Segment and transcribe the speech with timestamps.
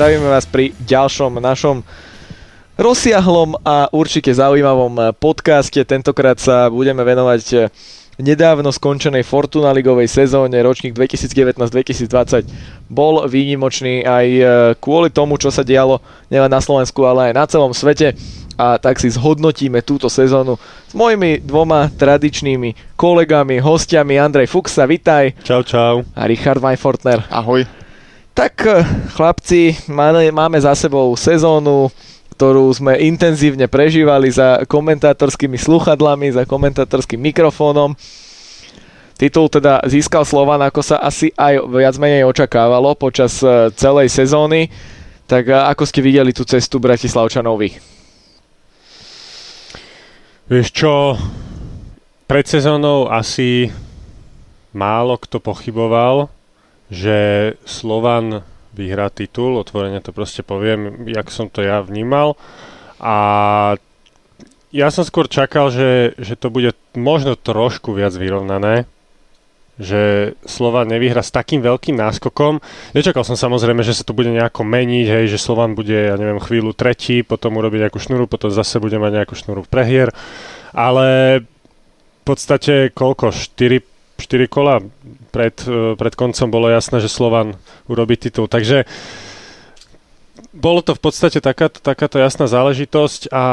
[0.00, 1.84] zdravíme vás pri ďalšom našom
[2.80, 5.76] rozsiahlom a určite zaujímavom podcaste.
[5.84, 7.68] Tentokrát sa budeme venovať
[8.16, 12.48] nedávno skončenej Fortuna ligovej sezóne ročník 2019-2020
[12.88, 14.26] bol výnimočný aj
[14.80, 16.00] kvôli tomu, čo sa dialo
[16.32, 18.16] nielen na Slovensku, ale aj na celom svete
[18.56, 20.56] a tak si zhodnotíme túto sezónu
[20.88, 25.44] s mojimi dvoma tradičnými kolegami, hostiami Andrej Fuxa, vitaj.
[25.44, 26.08] Čau, čau.
[26.16, 27.20] A Richard Weinfortner.
[27.28, 27.68] Ahoj.
[28.34, 31.90] Tak eh, chlapci, máme, za sebou sezónu,
[32.38, 37.92] ktorú sme intenzívne prežívali za komentátorskými sluchadlami, za komentátorským mikrofónom.
[39.20, 44.72] Titul teda získal Slovan, ako sa asi aj viac menej očakávalo počas eh, celej sezóny.
[45.28, 47.76] Tak eh, ako ste videli tú cestu Bratislavčanovi?
[50.50, 51.14] Vieš čo,
[52.26, 53.70] pred sezónou asi
[54.74, 56.26] málo kto pochyboval,
[56.90, 57.18] že
[57.62, 58.42] Slovan
[58.74, 62.34] vyhrá titul, otvorene to proste poviem, jak som to ja vnímal.
[62.98, 63.16] A
[64.70, 68.86] ja som skôr čakal, že, že to bude možno trošku viac vyrovnané,
[69.80, 72.60] že Slovan nevyhra s takým veľkým náskokom.
[72.92, 76.38] Nečakal som samozrejme, že sa to bude nejako meniť, hej, že Slovan bude, ja neviem,
[76.38, 80.08] chvíľu tretí, potom urobiť nejakú šnuru, potom zase bude mať nejakú šnuru v prehier.
[80.76, 81.40] Ale
[82.20, 83.32] v podstate koľko?
[83.32, 83.80] 4,
[84.20, 84.84] 4 kola
[85.30, 88.50] pred, e, pred koncom bolo jasné, že Slovan urobí titul.
[88.50, 88.84] Takže
[90.50, 93.44] bolo to v podstate takáto, takáto jasná záležitosť a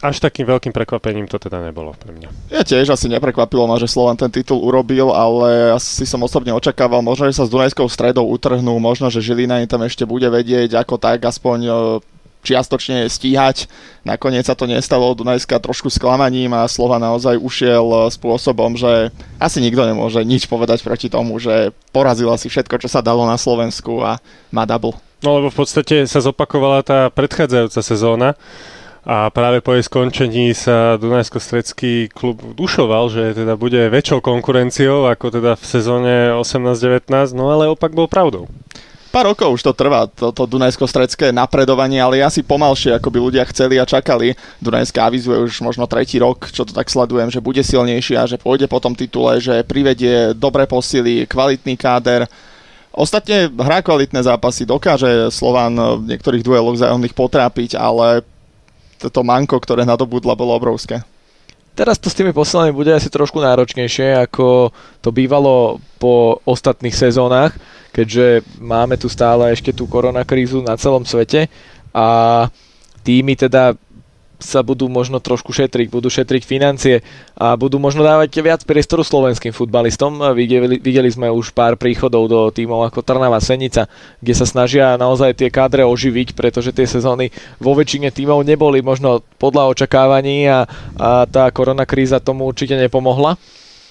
[0.00, 2.28] až takým veľkým prekvapením to teda nebolo pre mňa.
[2.48, 7.04] Ja tiež asi neprekvapilo ma, že Slovan ten titul urobil, ale asi som osobne očakával,
[7.04, 10.72] možno, že sa s Dunajskou stredou utrhnú, možno, že Žilina im tam ešte bude vedieť,
[10.72, 11.72] ako tak aspoň e,
[12.40, 13.68] čiastočne stíhať.
[14.04, 19.60] Nakoniec sa to nestalo, Dunajska trošku sklamaním a Slova naozaj ušiel e, spôsobom, že asi
[19.60, 24.00] nikto nemôže nič povedať proti tomu, že porazila si všetko, čo sa dalo na Slovensku
[24.00, 24.18] a
[24.48, 24.96] má double.
[25.20, 28.32] No lebo v podstate sa zopakovala tá predchádzajúca sezóna,
[29.00, 35.40] a práve po jej skončení sa Dunajsko-Stredský klub dušoval, že teda bude väčšou konkurenciou ako
[35.40, 38.44] teda v sezóne 18-19, no ale opak bol pravdou.
[39.10, 43.74] Pár rokov už to trvá, toto Dunajsko-Stredské napredovanie, ale asi pomalšie, ako by ľudia chceli
[43.74, 44.38] a čakali.
[44.62, 48.38] Dunajská avizuje už možno tretí rok, čo to tak sledujem, že bude silnejší a že
[48.38, 52.30] pôjde po tom titule, že privedie dobré posily, kvalitný káder.
[52.94, 55.74] Ostatne hrá kvalitné zápasy, dokáže Slovan
[56.06, 58.22] v niektorých dueloch zájomných potrápiť, ale
[59.02, 61.02] to manko, ktoré nadobudla, bolo obrovské.
[61.80, 64.68] Teraz to s tými posilami bude asi trošku náročnejšie, ako
[65.00, 67.56] to bývalo po ostatných sezónach,
[67.96, 71.48] keďže máme tu stále ešte tú koronakrízu na celom svete
[71.96, 72.44] a
[73.00, 73.80] týmy teda
[74.40, 77.06] sa budú možno trošku šetriť, budú šetriť financie
[77.36, 80.32] a budú možno dávať viac priestoru slovenským futbalistom.
[80.32, 83.86] Videli, videli sme už pár príchodov do tímov ako Trnava, Senica,
[84.18, 87.30] kde sa snažia naozaj tie kádre oživiť, pretože tie sezóny
[87.60, 90.64] vo väčšine tímov neboli možno podľa očakávaní a,
[90.96, 93.36] a tá koronakríza tomu určite nepomohla.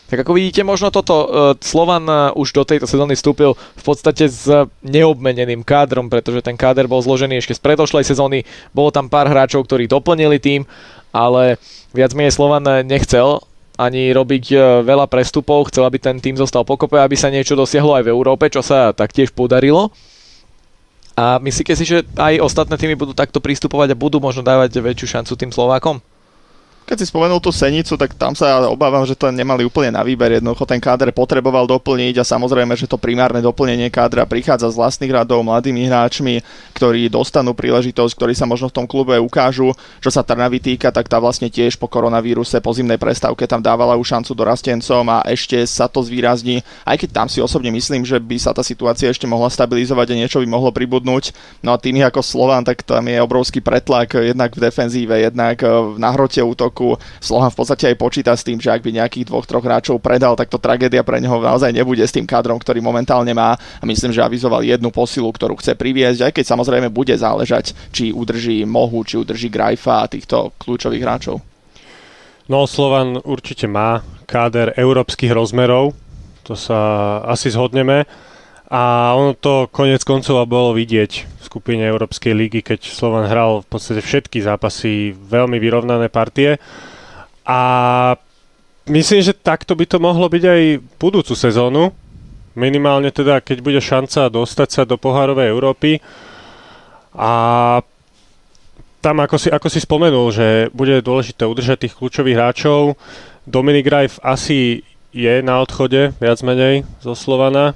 [0.09, 1.27] Tak ako vidíte, možno toto uh,
[1.61, 4.49] Slovan uh, už do tejto sezóny vstúpil v podstate s
[4.81, 8.41] neobmeneným kádrom, pretože ten káder bol zložený ešte z predošlej sezóny.
[8.73, 10.65] Bolo tam pár hráčov, ktorí doplnili tým,
[11.13, 11.61] ale
[11.93, 13.45] viac menej Slovan nechcel
[13.79, 14.51] ani robiť
[14.83, 18.51] veľa prestupov, chcel, aby ten tým zostal pokope, aby sa niečo dosiahlo aj v Európe,
[18.51, 19.93] čo sa taktiež podarilo.
[21.15, 25.07] A myslíte si, že aj ostatné týmy budú takto pristupovať a budú možno dávať väčšiu
[25.19, 26.03] šancu tým Slovákom?
[26.89, 30.41] Keď si spomenul tú Senicu, tak tam sa obávam, že to nemali úplne na výber.
[30.41, 35.13] Jednoducho ten káder potreboval doplniť a samozrejme, že to primárne doplnenie kádra prichádza z vlastných
[35.13, 36.41] radov mladými hráčmi,
[36.73, 39.69] ktorí dostanú príležitosť, ktorí sa možno v tom klube ukážu.
[40.01, 43.93] Čo sa Trnavy týka, tak tá vlastne tiež po koronavíruse, po zimnej prestávke tam dávala
[43.93, 46.65] už šancu dorastencom a ešte sa to zvýrazní.
[46.89, 50.19] Aj keď tam si osobne myslím, že by sa tá situácia ešte mohla stabilizovať a
[50.25, 51.37] niečo by mohlo pribudnúť.
[51.61, 55.93] No a tými ako Slovan, tak tam je obrovský pretlak jednak v defenzíve, jednak v
[56.01, 59.43] nahrote útoku roku Slohan v podstate aj počíta s tým, že ak by nejakých dvoch,
[59.43, 63.35] troch hráčov predal, tak to tragédia pre neho naozaj nebude s tým kádrom, ktorý momentálne
[63.35, 63.59] má.
[63.59, 68.15] A myslím, že avizoval jednu posilu, ktorú chce priviesť, aj keď samozrejme bude záležať, či
[68.15, 71.43] udrží Mohu, či udrží Grajfa a týchto kľúčových hráčov.
[72.49, 75.93] No, Slovan určite má káder európskych rozmerov,
[76.47, 78.09] to sa asi zhodneme.
[78.69, 83.67] A ono to konec koncov bolo vidieť v skupine Európskej ligy, keď Slovan hral v
[83.67, 86.61] podstate všetky zápasy, veľmi vyrovnané partie.
[87.49, 87.59] A
[88.85, 90.61] myslím, že takto by to mohlo byť aj
[91.01, 91.89] budúcu sezónu.
[92.53, 95.97] Minimálne teda, keď bude šanca dostať sa do pohárovej Európy.
[97.17, 97.31] A
[99.01, 103.01] tam, ako si, ako si spomenul, že bude dôležité udržať tých kľúčových hráčov.
[103.49, 107.73] Dominik Rajf asi je na odchode, viac menej, zo Slovana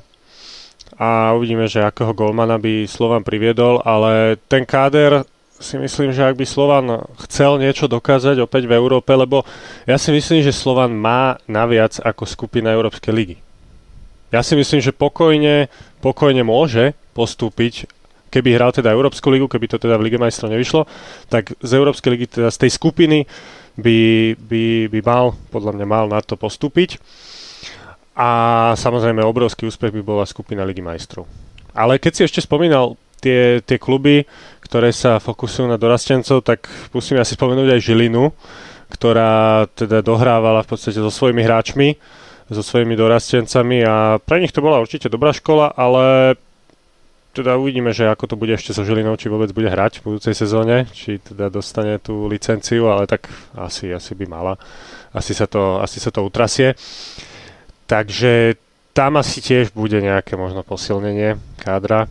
[1.04, 5.28] a uvidíme, že akého golmana by Slovan priviedol, ale ten káder
[5.60, 9.44] si myslím, že ak by Slovan chcel niečo dokázať opäť v Európe, lebo
[9.84, 13.36] ja si myslím, že Slovan má naviac ako skupina Európskej ligy.
[14.32, 15.68] Ja si myslím, že pokojne,
[16.00, 17.86] pokojne môže postúpiť,
[18.32, 20.88] keby hral teda Európsku ligu, keby to teda v Lige majstrov nevyšlo,
[21.28, 23.28] tak z Európskej ligy, teda z tej skupiny
[23.76, 24.00] by,
[24.40, 26.98] by, by mal, podľa mňa mal na to postúpiť.
[28.14, 28.30] A
[28.78, 31.26] samozrejme obrovský úspech by bola skupina Ligy majstrov.
[31.74, 34.28] Ale keď si ešte spomínal tie, tie kluby,
[34.62, 38.30] ktoré sa fokusujú na dorastencov, tak musím asi spomenúť aj Žilinu,
[38.94, 41.98] ktorá teda dohrávala v podstate so svojimi hráčmi,
[42.54, 46.38] so svojimi dorastencami a pre nich to bola určite dobrá škola, ale
[47.34, 50.38] teda uvidíme, že ako to bude ešte so Žilinou, či vôbec bude hrať v budúcej
[50.38, 53.26] sezóne, či teda dostane tú licenciu, ale tak
[53.58, 54.54] asi, asi by mala.
[55.10, 56.78] Asi sa to, asi sa to utrasie.
[57.88, 58.56] Takže
[58.94, 62.08] tam asi tiež bude nejaké možno posilnenie kádra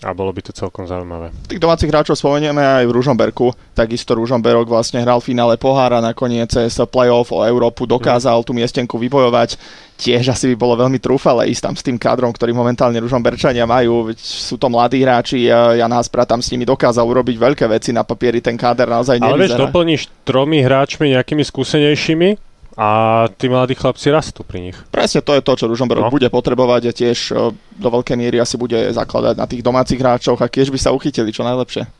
[0.00, 1.28] a bolo by to celkom zaujímavé.
[1.44, 3.52] Tých domácich hráčov spomenieme aj v Ružomberku.
[3.76, 8.46] Takisto Ružomberok vlastne hral v finále pohára, nakoniec cez playoff o Európu dokázal mm.
[8.48, 9.60] tú miestenku vybojovať.
[10.00, 14.08] Tiež asi by bolo veľmi trúfale ísť tam s tým kádrom, ktorý momentálne Ružomberčania majú.
[14.16, 18.40] Sú to mladí hráči Jan Haspra tam s nimi dokázal urobiť veľké veci na papieri.
[18.40, 19.36] Ten káder naozaj nevyzerá.
[19.36, 24.78] Ale vieš, doplníš tromi hráčmi nejakými skúsenejšími a tí mladí chlapci rastú pri nich.
[24.94, 26.14] Presne to je to, čo Ružomberok no.
[26.14, 30.38] bude potrebovať a tiež e, do veľkej miery asi bude zakladať na tých domácich hráčoch
[30.38, 31.90] a tiež by sa uchytili čo najlepšie.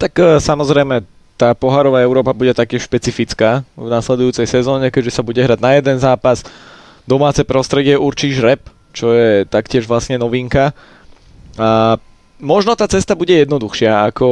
[0.00, 1.04] Tak e, samozrejme
[1.36, 5.96] tá pohárová Európa bude taktiež špecifická v následujúcej sezóne, keďže sa bude hrať na jeden
[5.96, 6.44] zápas.
[7.08, 8.60] Domáce prostredie určí žreb,
[8.92, 10.76] čo je taktiež vlastne novinka.
[11.56, 11.96] A
[12.40, 14.30] možno tá cesta bude jednoduchšia ako,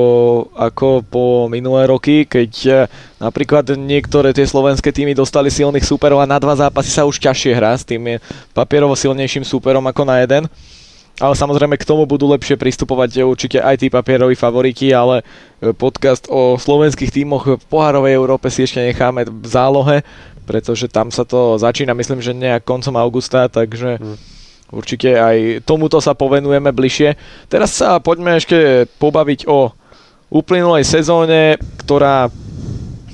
[0.56, 2.72] ako po minulé roky, keď e,
[3.20, 7.52] napríklad niektoré tie slovenské týmy dostali silných súperov a na dva zápasy sa už ťažšie
[7.54, 8.18] hrá s tým
[8.56, 10.48] papierovo silnejším súperom ako na jeden.
[11.18, 15.22] Ale samozrejme k tomu budú lepšie pristupovať určite aj tí papieroví favoriti, ale
[15.60, 20.06] e, podcast o slovenských tímoch v pohárovej Európe si ešte necháme v zálohe,
[20.48, 24.00] pretože tam sa to začína, myslím, že nejak koncom augusta, takže...
[24.00, 24.37] Hmm
[24.68, 27.16] Určite aj tomuto sa povenujeme bližšie.
[27.48, 29.72] Teraz sa poďme ešte pobaviť o
[30.28, 32.28] uplynulej sezóne, ktorá,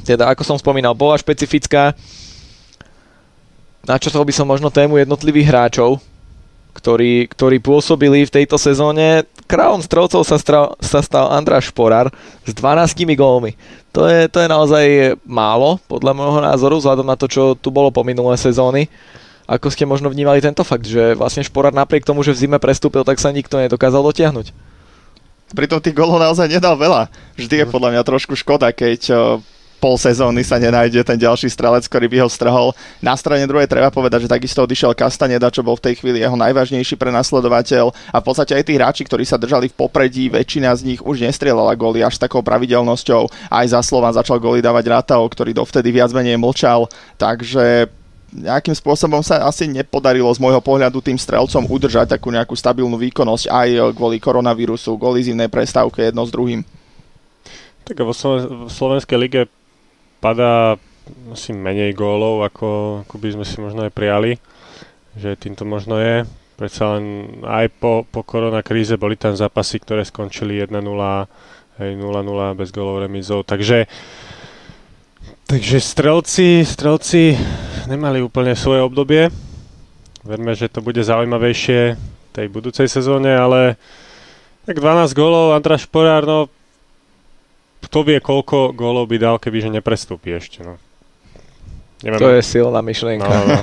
[0.02, 1.94] teda ako som spomínal, bola špecifická.
[3.86, 6.02] Načrtol by som možno tému jednotlivých hráčov,
[6.74, 9.22] ktorí, ktorí pôsobili v tejto sezóne.
[9.46, 12.10] Kráľom strelcov sa, stra, sa stal Andráš Šporár
[12.42, 13.54] s 12 gólmi.
[13.94, 14.86] To je, to je naozaj
[15.22, 18.90] málo, podľa môjho názoru, vzhľadom na to, čo tu bolo po minulé sezóny.
[19.44, 23.04] Ako ste možno vnímali tento fakt, že vlastne Šporár napriek tomu, že v zime prestúpil,
[23.04, 24.56] tak sa nikto nedokázal dotiahnuť?
[25.52, 27.12] Pritom tých golov naozaj nedal veľa.
[27.36, 29.12] Vždy je podľa mňa trošku škoda, keď
[29.84, 32.72] pol sezóny sa nenájde ten ďalší strelec, ktorý by ho strhol.
[33.04, 36.40] Na strane druhej treba povedať, že takisto odišiel Kastaneda, čo bol v tej chvíli jeho
[36.40, 40.88] najvážnejší prenasledovateľ a v podstate aj tí hráči, ktorí sa držali v popredí, väčšina z
[40.88, 43.28] nich už nestrieľala góly až s takou pravidelnosťou.
[43.52, 46.88] Aj za Slovan začal góly dávať Ratao, ktorý dovtedy viac menej mlčal,
[47.20, 47.92] takže
[48.34, 53.46] nejakým spôsobom sa asi nepodarilo z môjho pohľadu tým strelcom udržať takú nejakú stabilnú výkonnosť
[53.46, 56.66] aj kvôli koronavírusu, kvôli zimnej prestávke jedno s druhým.
[57.86, 58.12] Tak vo
[58.66, 59.40] Slovenskej lige
[60.18, 60.74] padá
[61.30, 62.68] asi menej gólov, ako,
[63.06, 64.40] ako by sme si možno aj prijali,
[65.14, 66.24] že týmto možno je.
[66.54, 73.04] Predsa len aj po, po koronakríze boli tam zápasy, ktoré skončili 1-0, 0-0 bez gólov
[73.04, 73.86] remizov, takže
[75.44, 77.36] Takže strelci, strelci
[77.86, 79.28] nemali úplne svoje obdobie.
[80.24, 81.96] Verme, že to bude zaujímavejšie
[82.32, 83.76] tej budúcej sezóne, ale
[84.64, 86.48] tak 12 gólov, András Šporár, no
[87.84, 90.80] kto vie, koľko gólov by dal, keby že neprestúpi ešte, no.
[92.02, 92.20] Neviem.
[92.20, 93.24] To je silná myšlienka.
[93.24, 93.56] No, no.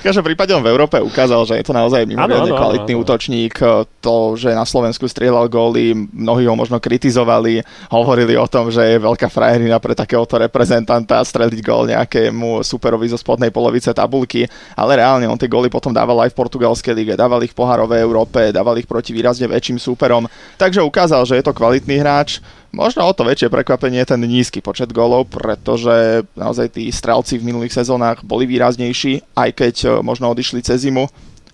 [0.00, 3.54] v každom prípade on v Európe ukázal, že je to naozaj mimoriadne kvalitný ano, útočník.
[4.00, 7.60] To, že na Slovensku strieľal góly, mnohí ho možno kritizovali,
[7.92, 13.20] hovorili o tom, že je veľká frajerina pre takéhoto reprezentanta streliť gól nejakému superovi zo
[13.20, 17.44] spodnej polovice tabulky, ale reálne on tie góly potom dával aj v portugalskej lige, dával
[17.44, 20.24] ich v pohárovej Európe, dával ich proti výrazne väčším súperom,
[20.56, 24.60] takže ukázal, že je to kvalitný hráč Možno o to väčšie prekvapenie je ten nízky
[24.60, 30.28] počet gólov, pretože naozaj tí strelci v minulých sezónach boli výraznejší, aj keď e, možno
[30.28, 31.08] odišli cez zimu.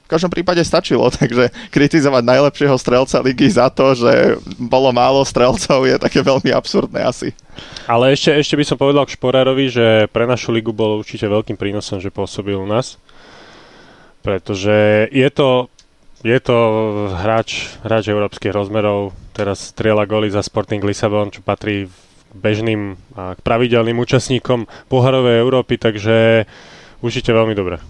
[0.05, 5.87] V každom prípade stačilo, takže kritizovať najlepšieho strelca ligy za to, že bolo málo strelcov
[5.87, 7.31] je také veľmi absurdné asi.
[7.87, 11.55] Ale ešte, ešte by som povedal k Šporárovi, že pre našu ligu bol určite veľkým
[11.55, 12.99] prínosom, že pôsobil u nás.
[14.27, 15.71] Pretože je to
[16.25, 16.57] je to
[17.21, 21.91] hráč, hráč európskych rozmerov, teraz strieľa goly za Sporting Lisabon, čo patrí
[22.35, 26.47] bežným a pravidelným účastníkom poharovej Európy, takže
[27.03, 27.83] určite veľmi dobre.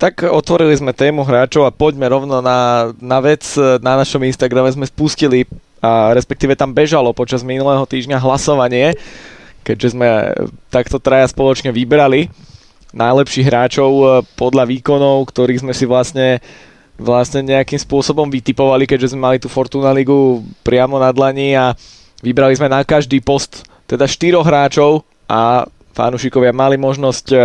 [0.00, 3.46] tak otvorili sme tému hráčov a poďme rovno na, na vec.
[3.80, 5.46] Na našom Instagrame sme spustili,
[5.78, 8.98] a respektíve tam bežalo počas minulého týždňa hlasovanie,
[9.62, 10.34] keďže sme
[10.74, 12.32] takto traja spoločne vybrali
[12.92, 14.04] najlepších hráčov e,
[14.36, 16.44] podľa výkonov, ktorých sme si vlastne
[17.00, 21.72] vlastne nejakým spôsobom vytipovali, keďže sme mali tú Fortuna Ligu priamo na dlani a
[22.20, 27.36] vybrali sme na každý post teda štyroch hráčov a fanúšikovia mali možnosť e,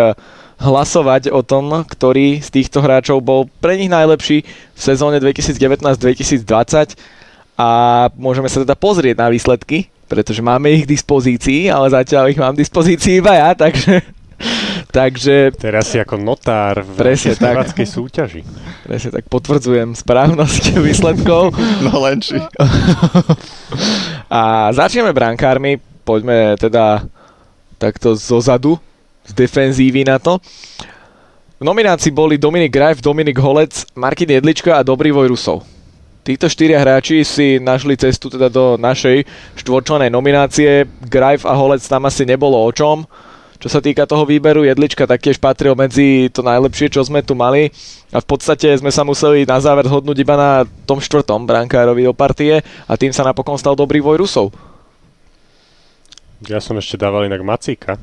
[0.64, 6.96] hlasovať o tom, ktorý z týchto hráčov bol pre nich najlepší v sezóne 2019-2020
[7.58, 7.70] a
[8.16, 12.56] môžeme sa teda pozrieť na výsledky, pretože máme ich k dispozícii, ale zatiaľ ich mám
[12.56, 14.17] v dispozícii iba ja, takže
[14.98, 15.54] Takže...
[15.54, 17.70] Teraz si ako notár v presne tak.
[17.70, 18.42] súťaži.
[18.82, 21.54] Presne tak, potvrdzujem správnosť výsledkov.
[21.86, 22.42] No len či.
[24.26, 27.06] A začneme brankármi, poďme teda
[27.78, 28.82] takto zozadu,
[29.22, 30.42] z defenzívy na to.
[31.62, 35.62] V nominácii boli Dominik Grajf, Dominik Holec, Martin Jedlička a Dobrývoj Rusov.
[36.26, 39.30] Títo štyria hráči si našli cestu teda do našej
[39.62, 40.90] štvorčlenej nominácie.
[41.06, 43.06] Grajf a Holec tam asi nebolo o čom
[43.58, 47.74] čo sa týka toho výberu, Jedlička taktiež patril medzi to najlepšie, čo sme tu mali
[48.14, 50.52] a v podstate sme sa museli na záver zhodnúť iba na
[50.86, 54.48] tom štvrtom brankárovi do partie a tým sa napokon stal dobrý voj Rusov.
[56.46, 57.98] Ja som ešte dával inak Macíka.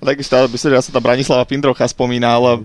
[0.00, 2.64] Takisto, myslím, že ja som tam Branislava Pindrocha spomínal,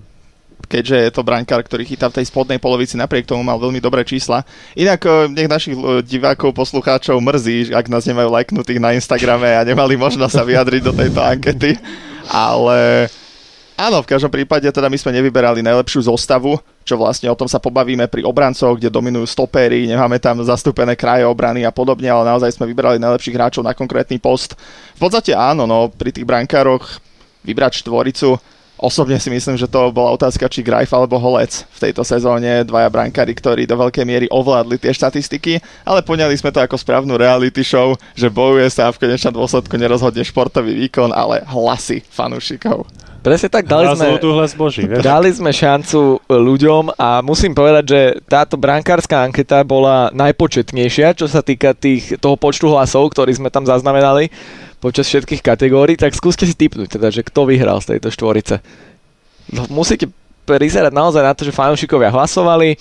[0.65, 4.05] keďže je to brankár, ktorý chytá v tej spodnej polovici, napriek tomu mal veľmi dobré
[4.05, 4.45] čísla.
[4.77, 9.65] Inak eh, nech našich eh, divákov, poslucháčov mrzí, ak nás nemajú lajknutých na Instagrame a
[9.65, 11.77] nemali možnosť sa vyjadriť do tejto ankety,
[12.29, 13.09] ale
[13.77, 17.61] áno, v každom prípade teda my sme nevyberali najlepšiu zostavu, čo vlastne o tom sa
[17.61, 22.53] pobavíme pri obrancoch, kde dominujú stopéry, nemáme tam zastúpené kraje obrany a podobne, ale naozaj
[22.53, 24.57] sme vyberali najlepších hráčov na konkrétny post.
[24.97, 27.01] V podstate áno, no pri tých brankároch
[27.41, 28.37] vybrať štvoricu,
[28.81, 32.89] Osobne si myslím, že to bola otázka, či Grajf alebo Holec v tejto sezóne, dvaja
[32.89, 37.61] brankári, ktorí do veľkej miery ovládli tie štatistiky, ale poňali sme to ako správnu reality
[37.61, 42.89] show, že bojuje sa a v konečnom dôsledku nerozhodne športový výkon, ale hlasy fanúšikov.
[43.21, 44.17] Presne tak, dali sme,
[44.57, 51.29] Boží, dali sme šancu ľuďom a musím povedať, že táto brankárska anketa bola najpočetnejšia, čo
[51.29, 54.33] sa týka tých, toho počtu hlasov, ktorý sme tam zaznamenali
[54.81, 58.59] počas všetkých kategórií, tak skúste si typnúť, teda, že kto vyhral z tejto štvorice.
[59.53, 60.09] No, musíte
[60.41, 62.73] prizerať naozaj na to, že fanúšikovia hlasovali,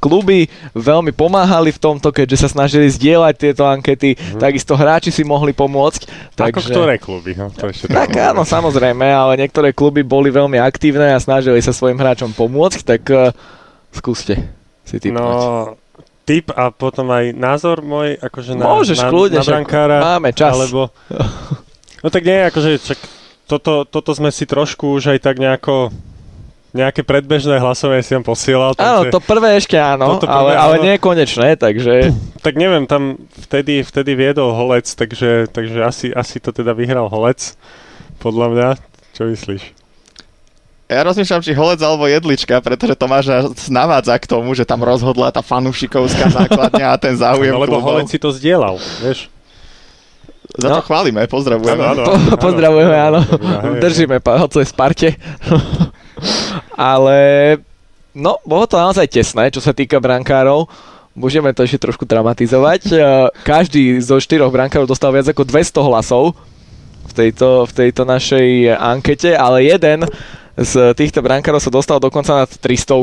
[0.00, 4.40] kluby veľmi pomáhali v tomto, keďže sa snažili zdieľať tieto ankety, mm.
[4.40, 6.32] takisto hráči si mohli pomôcť.
[6.34, 6.72] Takže...
[6.72, 7.36] Ako ktoré kluby?
[7.36, 11.76] No, to ešte tak áno, samozrejme, ale niektoré kluby boli veľmi aktívne a snažili sa
[11.76, 13.30] svojim hráčom pomôcť, tak uh,
[13.92, 14.40] skúste
[14.88, 15.20] si typnúť.
[15.20, 15.76] No,
[16.24, 19.96] tip a potom aj názor môj, akože na, Môžeš, na, kľudne, na brankára.
[20.16, 20.56] Máme čas.
[20.56, 20.88] Alebo,
[22.00, 22.98] no tak nie, akože čak,
[23.44, 25.92] toto, toto sme si trošku už aj tak nejako
[26.74, 28.74] nejaké predbežné hlasovanie si vám posielal.
[28.74, 32.10] Áno, to prvé ešte áno, prvé, ale, ale nie je konečné, takže...
[32.42, 33.14] Tak neviem, tam
[33.46, 37.54] vtedy, vtedy viedol Holec, takže, takže asi, asi to teda vyhral Holec,
[38.18, 38.68] podľa mňa.
[39.14, 39.83] Čo myslíš?
[40.84, 43.32] Ja rozmýšľam, či holec alebo jedlička, pretože Tomáš
[43.72, 48.12] navádza k tomu, že tam rozhodla tá fanúšikovská základňa a ten záujem no, lebo holec
[48.12, 49.32] si to zdieľal, vieš.
[50.54, 50.86] Za to no.
[50.86, 51.82] chválime, pozdravujeme.
[51.82, 53.20] Áno, áno, po, pozdravujeme, áno.
[53.24, 53.80] áno.
[53.80, 55.16] Držíme palce Sparte.
[56.78, 57.18] Ale
[58.12, 60.68] no, bolo to naozaj tesné, čo sa týka brankárov.
[61.16, 62.92] Môžeme to ešte trošku dramatizovať.
[63.42, 66.38] Každý zo štyroch brankárov dostal viac ako 200 hlasov
[67.08, 70.06] v tejto, v tejto našej ankete, ale jeden
[70.54, 72.94] z týchto brankárov sa dostal dokonca na 300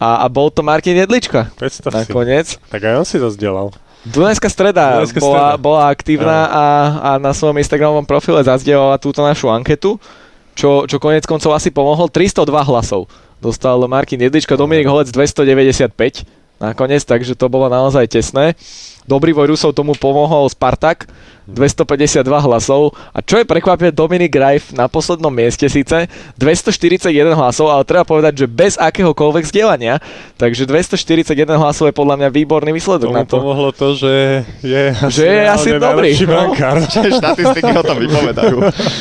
[0.00, 1.52] a, a bol to Martin Jedlička.
[1.60, 2.56] Predstav nakoniec.
[2.56, 2.70] si.
[2.72, 3.72] Tak aj on si to zdieľal.
[4.08, 5.60] Dunajská streda, Dunajská bola, streda.
[5.60, 6.64] bola aktívna a,
[7.04, 10.00] a na svojom Instagramovom profile zazdielala túto našu anketu,
[10.56, 12.08] čo, čo konec koncov asi pomohol.
[12.08, 13.12] 302 hlasov
[13.44, 15.92] dostal Martin Jedlička, Dominik Holec 295
[16.60, 18.52] nakoniec, takže to bolo naozaj tesné.
[19.10, 21.10] Dobrý Rusov tomu pomohol Spartak,
[21.50, 22.94] 252 hlasov.
[23.10, 26.06] A čo je prekvapivé, Dominik Rajf na poslednom mieste síce,
[26.38, 29.98] 241 hlasov, ale treba povedať, že bez akéhokoľvek vzdelania.
[30.38, 33.42] Takže 241 hlasov je podľa mňa výborný výsledok Tomu na to.
[33.42, 34.12] pomohlo to, že
[34.62, 36.14] je že je asi dobrý.
[36.30, 36.54] No,
[37.20, 38.56] štatistiky o tom vypovedajú.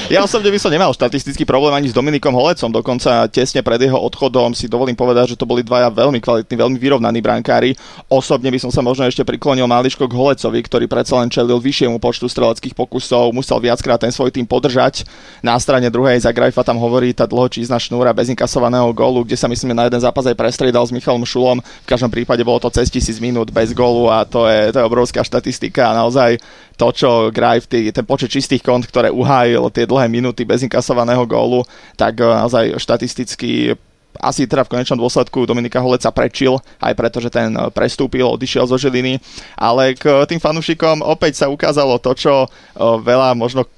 [0.10, 4.00] Ja osobne by som nemal štatistický problém ani s Dominikom Holecom, dokonca tesne pred jeho
[4.02, 7.78] odchodom si dovolím povedať, že to boli dvaja veľmi kvalitní, veľmi vyrovnaní brankári.
[8.10, 11.98] Osobne by som sa možno ešte priklonil maličko k Holecovi, ktorý predsa len čelil vyššiemu
[11.98, 15.04] počtu streleckých pokusov, musel viackrát ten svoj tým podržať.
[15.44, 19.50] Na strane druhej za Grajfa tam hovorí tá dlhočízna šnúra bez inkasovaného gólu, kde sa
[19.50, 21.60] myslím na jeden zápas aj prestriedal s Michalom Šulom.
[21.60, 24.86] V každom prípade bolo to cez tisíc minút bez gólu a to je, to je
[24.86, 26.38] obrovská štatistika a naozaj
[26.78, 31.66] to, čo Grajf, ten počet čistých kont, ktoré uhájil tie dlhé minúty bez inkasovaného gólu,
[31.98, 33.74] tak naozaj štatisticky
[34.18, 38.26] asi teda v konečnom dôsledku Dominika Holec sa prečil, aj preto, že ten eh, prestúpil,
[38.26, 39.22] odišiel zo Žiliny,
[39.54, 42.50] ale k tým fanúšikom opäť sa ukázalo to, čo eh,
[42.82, 43.70] veľa možno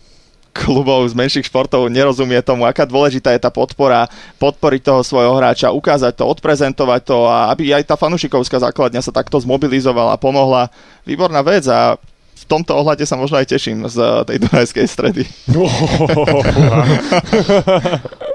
[0.51, 5.71] klubov z menších športov nerozumie tomu, aká dôležitá je tá podpora, podporiť toho svojho hráča,
[5.71, 10.67] ukázať to, odprezentovať to a aby aj tá fanúšikovská základňa sa takto zmobilizovala, pomohla.
[11.07, 11.95] Výborná vec a
[12.41, 15.23] v tomto ohľade sa možno aj teším z tej Dunajskej stredy.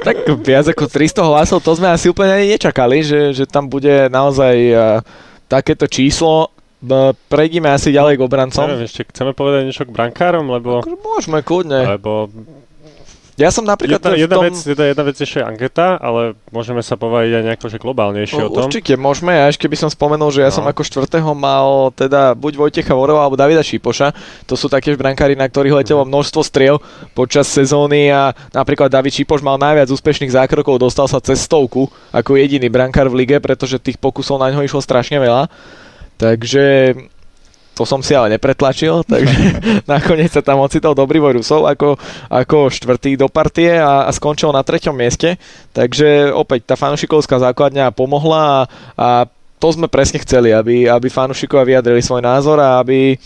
[0.07, 4.07] tak viac ako 300 hlasov, to sme asi úplne ani nečakali, že, že tam bude
[4.07, 5.03] naozaj uh,
[5.51, 6.55] takéto číslo.
[7.27, 8.71] Prejdime asi ďalej k obrancom.
[8.71, 10.87] Neviem, ešte chceme povedať niečo k brankárom, lebo...
[10.87, 11.99] Môžeme, kľudne.
[11.99, 12.31] Lebo
[13.37, 14.01] ja som napríklad...
[14.01, 14.45] Jedna, jedna, tom...
[14.49, 18.49] vec, jedna, jedna vec ešte anketa, ale môžeme sa povedať aj nejako že globálnejšie o,
[18.49, 18.73] o tom.
[18.73, 20.57] Určite môžeme, a ešte by som spomenul, že ja no.
[20.57, 24.17] som ako štvrtého mal teda buď Vojtecha Vorova alebo Davida Šipoša.
[24.49, 26.17] To sú také brankári, na ktorých letelo mhm.
[26.17, 26.81] množstvo striel
[27.13, 32.41] počas sezóny a napríklad David Šipoš mal najviac úspešných zákrokov, dostal sa cez stovku ako
[32.41, 35.53] jediný brankár v lige, pretože tých pokusov na ňo išlo strašne veľa.
[36.17, 36.97] Takže
[37.77, 39.39] to som si ale nepretlačil, takže
[39.93, 42.01] nakoniec sa tam ocitol Dobrivoj Rusov ako,
[42.33, 45.37] ako štvrtý do partie a, a skončil na treťom mieste.
[45.77, 48.59] Takže opäť tá fanušikovská základňa pomohla a,
[48.97, 49.09] a
[49.61, 53.17] to sme presne chceli, aby, aby fanušikovia vyjadrili svoj názor a aby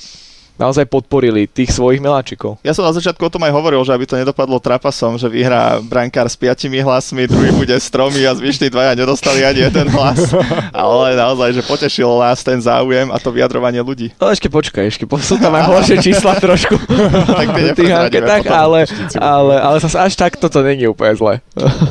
[0.61, 2.61] naozaj podporili tých svojich miláčikov.
[2.61, 5.81] Ja som na začiatku o tom aj hovoril, že aby to nedopadlo trapasom, že vyhrá
[5.81, 10.37] brankár s piatimi hlasmi, druhý bude s tromi a zvyšní dvaja nedostali ani jeden hlas.
[10.77, 14.13] Ale naozaj, že potešilo nás ten záujem a to vyjadrovanie ľudí.
[14.21, 16.77] No ešte počkaj, ešte sú tam aj horšie čísla trošku
[17.41, 18.85] tak tých anketách, ale,
[19.17, 21.35] ale, ale zase až takto to není úplne zle.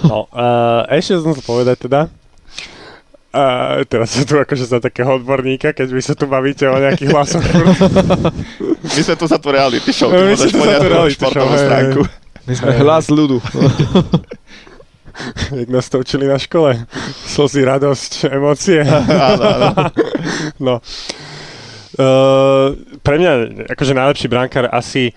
[0.05, 2.11] no, uh, ešte som to povedať teda,
[3.29, 7.09] a teraz som tu akože za takého odborníka, keď vy sa tu bavíte o nejakých
[7.13, 7.45] hlasoch.
[8.97, 12.01] My sme tu za tú reality show, My sme tu za tú reality show, stránku.
[12.49, 13.37] My sme hlas ľudu.
[15.51, 16.85] Jak nás to učili na škole.
[17.27, 18.81] Slzy, radosť, emócie.
[19.35, 19.69] áno, áno.
[20.57, 20.73] no.
[21.99, 23.31] Uh, pre mňa
[23.75, 25.11] akože najlepší brankár asi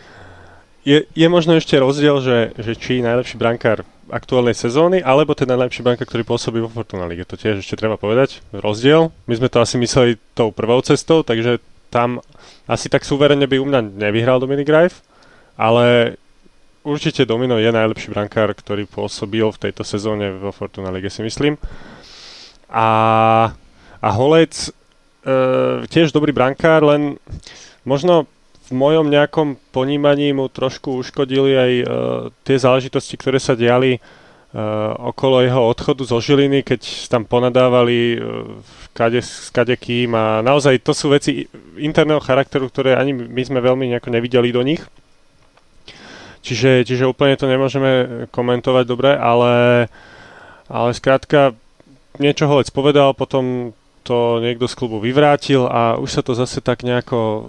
[0.83, 5.81] je, je možno ešte rozdiel, že, že či najlepší brankár aktuálnej sezóny, alebo ten najlepší
[5.81, 7.25] banka, ktorý pôsobí vo Fortuna League.
[7.25, 8.45] To tiež ešte treba povedať.
[8.53, 9.09] Rozdiel.
[9.25, 12.21] My sme to asi mysleli tou prvou cestou, takže tam
[12.69, 15.01] asi tak súverene by u mňa nevyhral Dominic Greif,
[15.57, 16.17] ale
[16.85, 21.57] určite Domino je najlepší brankár, ktorý pôsobil v tejto sezóne vo Fortuna League, si myslím.
[22.69, 22.89] A,
[24.01, 24.71] a Holec e,
[25.89, 27.17] tiež dobrý brankár, len
[27.89, 28.29] možno
[28.73, 31.87] mojom nejakom ponímaní mu trošku uškodili aj uh,
[32.45, 36.81] tie záležitosti, ktoré sa diali uh, okolo jeho odchodu zo Žiliny, keď
[37.13, 38.49] tam ponadávali uh,
[38.93, 41.49] kade, s kadekým a naozaj to sú veci
[41.81, 44.83] interného charakteru, ktoré ani my sme veľmi nejako nevideli do nich.
[46.43, 49.87] Čiže, čiže úplne to nemôžeme komentovať dobre, ale,
[50.67, 51.55] ale skrátka
[52.19, 53.71] niečo Holec povedal, potom
[54.03, 57.47] to niekto z klubu vyvrátil a už sa to zase tak nejako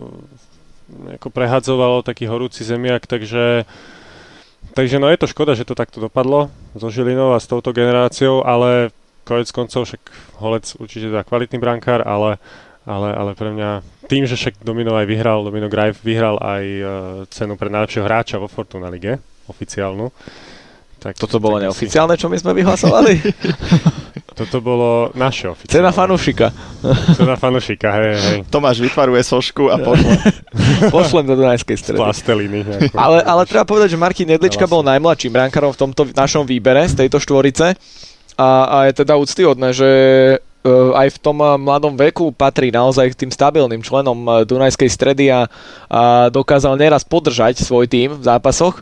[1.19, 3.67] ako prehadzovalo taký horúci zemiak, takže
[4.73, 8.41] takže no je to škoda, že to takto dopadlo so Žilinou a s touto generáciou,
[8.41, 10.01] ale konec koncov však
[10.39, 12.39] Holec určite teda kvalitný brankár, ale,
[12.83, 13.69] ale, ale pre mňa
[14.11, 16.87] tým, že však Domino aj vyhral, Domino Grive vyhral aj uh,
[17.31, 20.11] cenu pre najlepšieho hráča vo Fortuna Lige, oficiálnu.
[20.99, 23.13] Tak, Toto bolo neoficiálne, čo my sme vyhlasovali?
[24.33, 25.77] Toto bolo naše oficiálne.
[25.77, 26.49] Cena fanúšika.
[27.13, 28.37] Cena fanúšika, hej, hej.
[28.49, 30.13] Tomáš vytvaruje sošku a pošle.
[30.95, 31.97] Pošlem do Dunajskej stredy.
[31.97, 32.59] Z plasteliny.
[32.97, 37.05] Ale, ale treba povedať, že Martin Nedlička bol najmladším brankárom v tomto našom výbere z
[37.05, 37.77] tejto štvorice
[38.37, 39.89] a, a je teda úctyhodné, že
[40.65, 45.45] uh, aj v tom mladom veku patrí naozaj k tým stabilným členom Dunajskej stredy a,
[45.87, 48.81] a dokázal neraz podržať svoj tým v zápasoch.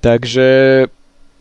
[0.00, 0.48] Takže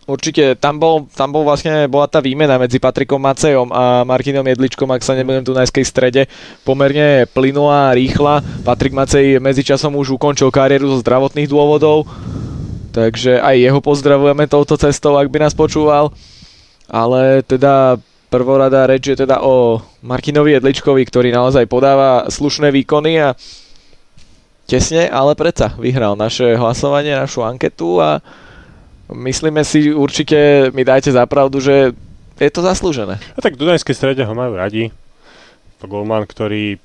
[0.09, 4.89] určite tam, bol, tam bol vlastne, bola tá výmena medzi Patrikom Macejom a Martinom Jedličkom,
[4.89, 6.25] ak sa nebudem tu najskej strede,
[6.65, 8.65] pomerne plynulá, rýchla.
[8.65, 12.09] Patrik Macej medzičasom už ukončil kariéru zo zdravotných dôvodov,
[12.91, 16.09] takže aj jeho pozdravujeme touto cestou, ak by nás počúval.
[16.89, 18.01] Ale teda
[18.33, 23.37] prvorada reč je teda o Martinovi Jedličkovi, ktorý naozaj podáva slušné výkony a
[24.69, 28.21] tesne, ale predsa vyhral naše hlasovanie, našu anketu a
[29.13, 31.91] myslíme si určite, mi dajte zapravdu, že
[32.39, 33.19] je to zaslúžené.
[33.35, 34.93] A tak v Dunajskej strede ho majú radi.
[35.79, 36.79] To golman, ktorý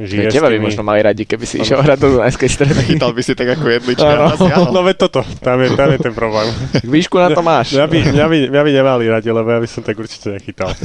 [0.00, 0.66] žije Teba by tými...
[0.72, 2.80] možno mali radi, keby si išiel hrať do Dunajskej stredy.
[2.96, 4.08] Chytal by si tak ako jedlička.
[4.08, 4.72] Áno.
[4.72, 6.48] No veď toto, tam je, tam je ten problém.
[6.84, 7.76] Výšku na to máš.
[7.76, 10.72] Mňa by, mňa, by, mňa by nemali radi, lebo ja by som tak určite nechytal.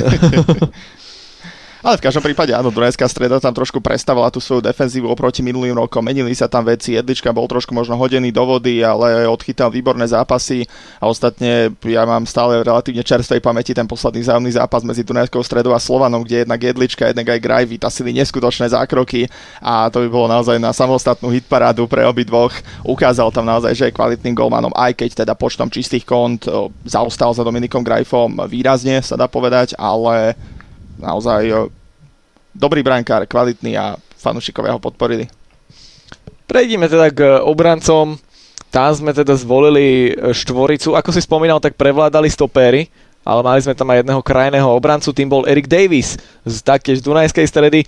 [1.86, 5.78] Ale v každom prípade áno, Dunajská streda tam trošku prestavila tú svoju defenzívu oproti minulým
[5.78, 6.02] rokom.
[6.02, 10.66] Menili sa tam veci, Jedlička bol trošku možno hodený do vody, ale odchytal výborné zápasy
[10.98, 15.78] a ostatne ja mám stále relatívne čerstvej pamäti ten posledný zájomný zápas medzi Dunajskou stredou
[15.78, 19.30] a Slovanom, kde jednak Jedlička, jednak aj Graj vytasili neskutočné zákroky
[19.62, 22.58] a to by bolo naozaj na samostatnú hitparádu pre obidvoch.
[22.82, 27.30] Ukázal tam naozaj, že je kvalitným golmanom, aj keď teda počtom čistých kont o, zaostal
[27.38, 30.34] za Dominikom Grajfom výrazne, sa dá povedať, ale
[30.98, 31.62] naozaj o,
[32.52, 35.28] dobrý brankár, kvalitný a fanúšikovia ho podporili.
[36.46, 38.18] Prejdime teda k obrancom.
[38.70, 40.94] Tam sme teda zvolili e, štvoricu.
[40.94, 42.92] Ako si spomínal, tak prevládali stopéry,
[43.24, 47.48] ale mali sme tam aj jedného krajného obrancu, tým bol Erik Davis z taktiež Dunajskej
[47.48, 47.82] stredy.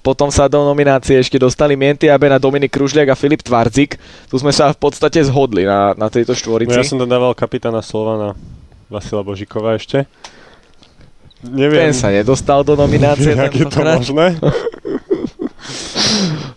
[0.00, 3.98] Potom sa do nominácie ešte dostali Mienty Abena, Dominik Kružliak a Filip Tvardzik.
[4.30, 6.72] Tu sme sa v podstate zhodli na, na tejto No štvorici.
[6.72, 8.32] ja som tam dával kapitána Slovana
[8.88, 10.06] Vasila Božikova ešte.
[11.40, 13.96] Ten Neviem, sa nedostal do nominácie jak je to tentokrát.
[13.96, 14.26] možné.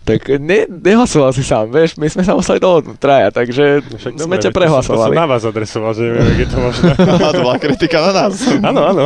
[0.04, 4.36] Tak ne, nehlasoval si sám, vieš, my sme sa museli dohodnúť traja, takže Však sme
[4.36, 5.16] ťa to som prehlasovali.
[5.16, 6.90] na vás adresoval, že neviem, jak je to možné.
[7.24, 8.36] A to bola kritika na nás.
[8.60, 9.04] Áno, áno.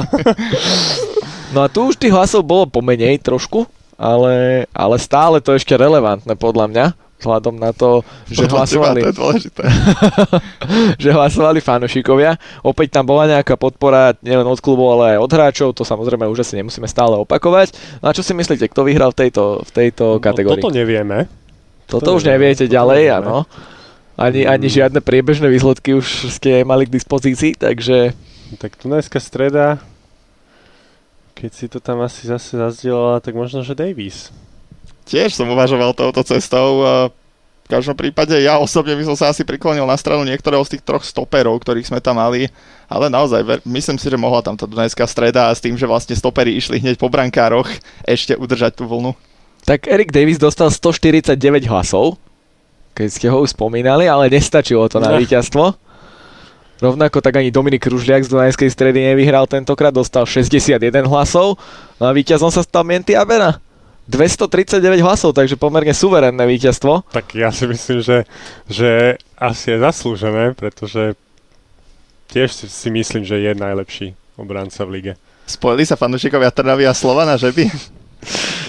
[1.54, 6.34] No a tu už tých hlasov bolo pomenej trošku, ale, ale stále to ešte relevantné
[6.34, 6.86] podľa mňa,
[7.18, 9.62] vzhľadom na to, že Podľa teba, hlasovali, To je dôležité.
[11.02, 12.38] že hlasovali fanúšikovia.
[12.62, 16.46] Opäť tam bola nejaká podpora nielen od klubov, ale aj od hráčov, to samozrejme už
[16.46, 17.74] asi nemusíme stále opakovať.
[18.00, 20.62] No a čo si myslíte, kto vyhral v tejto, v tejto kategórii?
[20.62, 21.26] No, toto nevieme.
[21.90, 23.18] Toto to už nevieme, neviete toto ďalej, nevieme.
[23.18, 23.36] áno.
[24.18, 28.18] Ani, ani žiadne priebežné výsledky už ste mali k dispozícii, takže
[28.58, 29.78] Tak Dunajská streda,
[31.38, 34.34] keď si to tam asi zase zazdielala, tak možno, že Davis.
[35.08, 36.84] Tiež som uvažoval touto cestou.
[37.64, 40.84] V každom prípade ja osobne by som sa asi priklonil na stranu niektorého z tých
[40.84, 42.48] troch stoperov, ktorých sme tam mali.
[42.88, 45.84] Ale naozaj, ver- myslím si, že mohla tam tá Dunajská streda a s tým, že
[45.84, 47.68] vlastne stopery išli hneď po brankároch,
[48.04, 49.12] ešte udržať tú vlnu.
[49.64, 51.36] Tak Erik Davis dostal 149
[51.68, 52.16] hlasov,
[52.96, 55.20] keď ste ho už spomínali, ale nestačilo to na No.
[55.20, 55.76] víťazstvo.
[56.78, 61.58] Rovnako tak ani Dominik Kružliak z Dunajskej stredy nevyhral tentokrát, dostal 61 hlasov.
[61.98, 63.60] No a víťazom sa stal Mienty Abena.
[64.08, 67.04] 239 hlasov, takže pomerne suverénne víťazstvo.
[67.12, 68.24] Tak ja si myslím, že,
[68.64, 71.12] že asi je zaslúžené, pretože
[72.32, 75.12] tiež si, myslím, že je najlepší obranca v lige.
[75.44, 77.64] Spojili sa fanúšikovia Trnavy a Slovana, že by?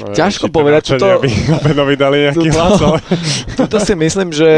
[0.03, 2.99] No, Ťažko to povedať, nadšenie, toto- aby Abenovi dali nejaký hlas, ale...
[3.59, 4.49] Tuto si myslím, že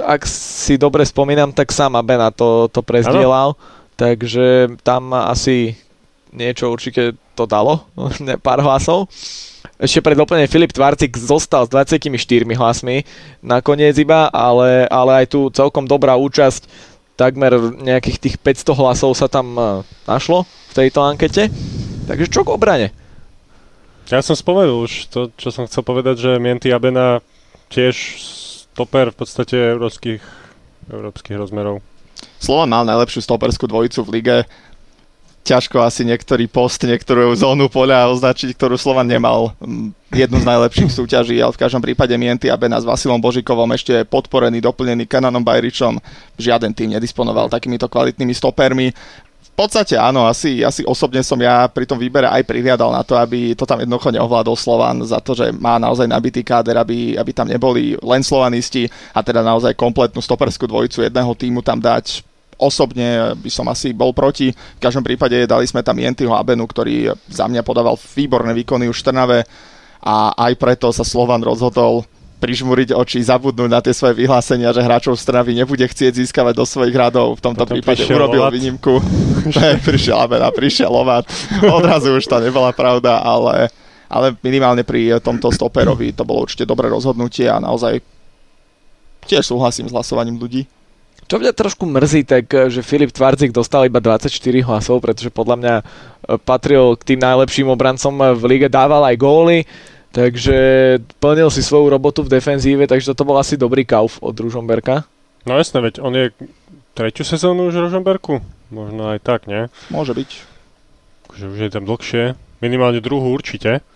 [0.00, 3.56] ak si dobre spomínam, tak sám Abena to, to prezdielal,
[3.96, 5.76] takže tam asi
[6.30, 7.86] niečo určite to dalo,
[8.26, 9.10] ne, pár hlasov.
[9.80, 12.12] Ešte pred doplnenie Filip Tvarcik zostal s 24
[12.44, 13.04] hlasmi
[13.40, 16.68] nakoniec iba, ale, ale aj tu celkom dobrá účasť,
[17.20, 19.64] takmer nejakých tých 500 hlasov sa tam eh,
[20.08, 21.52] našlo v tejto ankete.
[22.08, 22.88] Takže čo k obrane?
[24.08, 27.22] Ja som spomenul už to, čo som chcel povedať, že Mienty Abena
[27.70, 27.94] tiež
[28.74, 30.18] stoper v podstate európskych,
[30.90, 31.78] európskych rozmerov.
[32.42, 34.36] Slovan mal najlepšiu stoperskú dvojicu v lige.
[35.40, 39.56] Ťažko asi niektorý post, niektorú zónu poľa označiť, ktorú Slovan nemal.
[40.12, 44.60] Jednu z najlepších súťaží, ale v každom prípade Mienty Abena s Vasilom Božikovom ešte podporený,
[44.60, 45.96] doplnený Kananom Bajričom.
[46.36, 48.92] Žiaden tým nedisponoval takýmito kvalitnými stopermi.
[49.40, 53.16] V podstate áno, asi, asi osobne som ja pri tom výbere aj prihliadal na to,
[53.16, 57.30] aby to tam jednoducho neovládol Slovan za to, že má naozaj nabitý káder, aby, aby
[57.32, 62.24] tam neboli len slovanisti a teda naozaj kompletnú stoperskú dvojicu jedného týmu tam dať
[62.60, 64.52] osobne by som asi bol proti.
[64.52, 69.00] V každom prípade dali sme tam Jentyho Abenu, ktorý za mňa podával výborné výkony už
[69.00, 69.38] v Trnave
[70.00, 72.04] a aj preto sa Slovan rozhodol
[72.40, 76.64] prižmúriť oči, zabudnúť na tie svoje vyhlásenia, že hráčov z Trnavy nebude chcieť získavať do
[76.64, 77.36] svojich radov.
[77.36, 78.52] V tomto Potom prípade urobil Lovat.
[78.56, 78.94] výnimku.
[79.40, 81.24] Ne, prišiel Abena, prišiel Lovat.
[81.64, 83.72] Odrazu už to nebola pravda, ale,
[84.04, 88.04] ale minimálne pri tomto stoperovi to bolo určite dobré rozhodnutie a naozaj
[89.24, 90.68] tiež súhlasím s hlasovaním ľudí.
[91.30, 94.34] Čo mňa trošku mrzí, tak eh, že Filip Tvardzik dostal iba 24
[94.66, 95.84] hlasov, pretože podľa mňa eh,
[96.42, 99.62] patril k tým najlepším obrancom eh, v lige, dával aj góly,
[100.10, 100.58] takže
[101.22, 105.06] plnil si svoju robotu v defenzíve, takže toto bol asi dobrý kauf od Ružomberka.
[105.46, 106.34] No jasné, veď on je
[106.98, 108.42] tretiu sezónu už v Rožomberku?
[108.74, 109.70] Možno aj tak, nie?
[109.86, 110.30] Môže byť.
[111.30, 112.34] Akože už je tam dlhšie.
[112.58, 113.86] Minimálne druhú určite.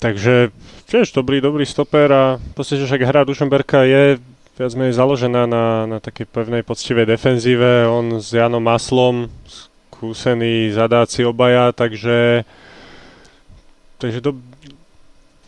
[0.00, 0.50] Takže
[0.88, 4.18] tiež dobrý, dobrý stoper a v podstate však hra Dušenberka je
[4.58, 7.88] viac menej založená na, na takej pevnej poctivej defenzíve.
[7.88, 12.44] On s Janom Maslom, skúsení zadáci obaja, takže
[14.02, 14.34] takže do,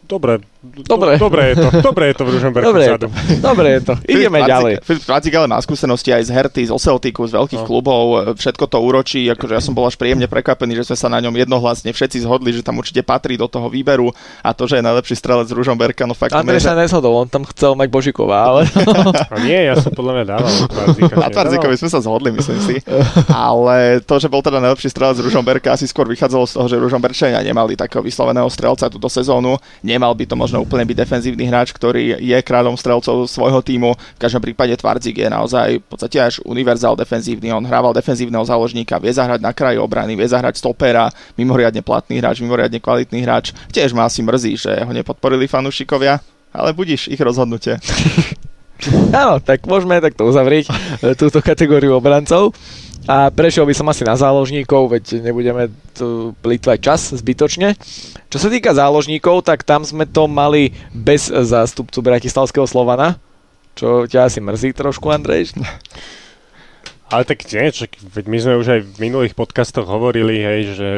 [0.04, 1.20] Dobre, Dobre.
[1.20, 1.68] Do, dobre je to.
[1.84, 3.06] Dobre je to v Ružomberku Dobre je vzadu.
[3.06, 3.16] to.
[3.38, 3.92] Dobre je to.
[4.04, 4.74] Ideme Filip ďalej.
[4.80, 7.68] Filip Tvácik ale má skúsenosti aj z Herty, zo Celticu, z veľkých No.
[7.68, 11.08] klubov, e, všetko to úročí, akože ja som bol až príjemne prekvapený, že sme sa
[11.08, 14.08] na ňom jednohlasne všetci zhodli, že tam určite patrí do toho výberu
[14.40, 17.44] a to, že je najlepší strelec z Ružomberka, no fakt Andrej sa nezhodol, on tam
[17.44, 18.60] chcel mať Božikova, ale...
[19.34, 20.52] A nie, ja som podľa mňa dával.
[21.14, 22.74] Na Tvarzikovi sme sa zhodli, myslím si.
[23.28, 26.76] Ale to, že bol teda najlepší strelec z Ružomberka, asi skôr vychádzalo z toho, že
[26.78, 29.56] Ružomberčania nemali takého vysloveného strelca túto sezónu.
[29.80, 33.96] Nemal by to možno úplne byť defenzívny hráč, ktorý je kráľom strelcov svojho týmu.
[33.96, 37.50] V každom prípade Tvardzik je naozaj v podstate až univerzál defenzívny.
[37.50, 42.44] On hrával defenzívneho záložníka, vie zahrať na kraji obrany, vie zahrať stopera, mimoriadne platný hráč,
[42.44, 43.56] mimoriadne kvalitný hráč.
[43.72, 46.20] Tiež ma asi mrzí, že ho nepodporili fanúšikovia,
[46.54, 47.80] ale budíš ich rozhodnutie.
[49.14, 52.52] Áno, tak môžeme takto uzavrieť e, túto kategóriu obrancov.
[53.04, 57.76] A prešiel by som asi na záložníkov, veď nebudeme tu plýtvať čas zbytočne.
[58.32, 63.20] Čo sa týka záložníkov, tak tam sme to mali bez zástupcu Bratislavského Slovana,
[63.76, 65.52] čo ťa asi mrzí trošku, Andrej.
[67.12, 70.90] Ale tak nie, čak, veď my sme už aj v minulých podcastoch hovorili, hej, že,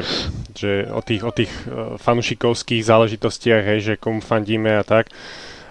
[0.55, 5.11] že o tých, o tých uh, fanušikovských záležitostiach, hej, že komu fandíme a tak.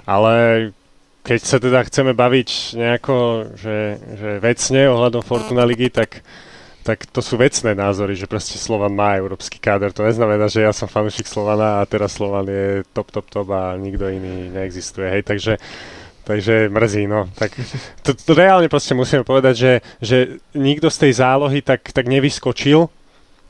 [0.04, 0.70] Ale
[1.26, 3.16] keď sa teda chceme baviť nejako,
[3.58, 6.22] že, že vecne ohľadom Fortuna ligy, tak,
[6.86, 9.90] tak to sú vecné názory, že proste Slovan má európsky káder.
[9.90, 13.74] To neznamená, že ja som fanúšik Slovana a teraz Slovan je top, top, top a
[13.74, 15.10] nikto iný neexistuje.
[15.10, 15.54] Hej, takže
[16.26, 17.30] Takže mrzí, no.
[17.38, 17.54] Tak
[18.02, 20.18] to, to reálne proste musíme povedať, že, že
[20.58, 22.90] nikto z tej zálohy tak, tak nevyskočil,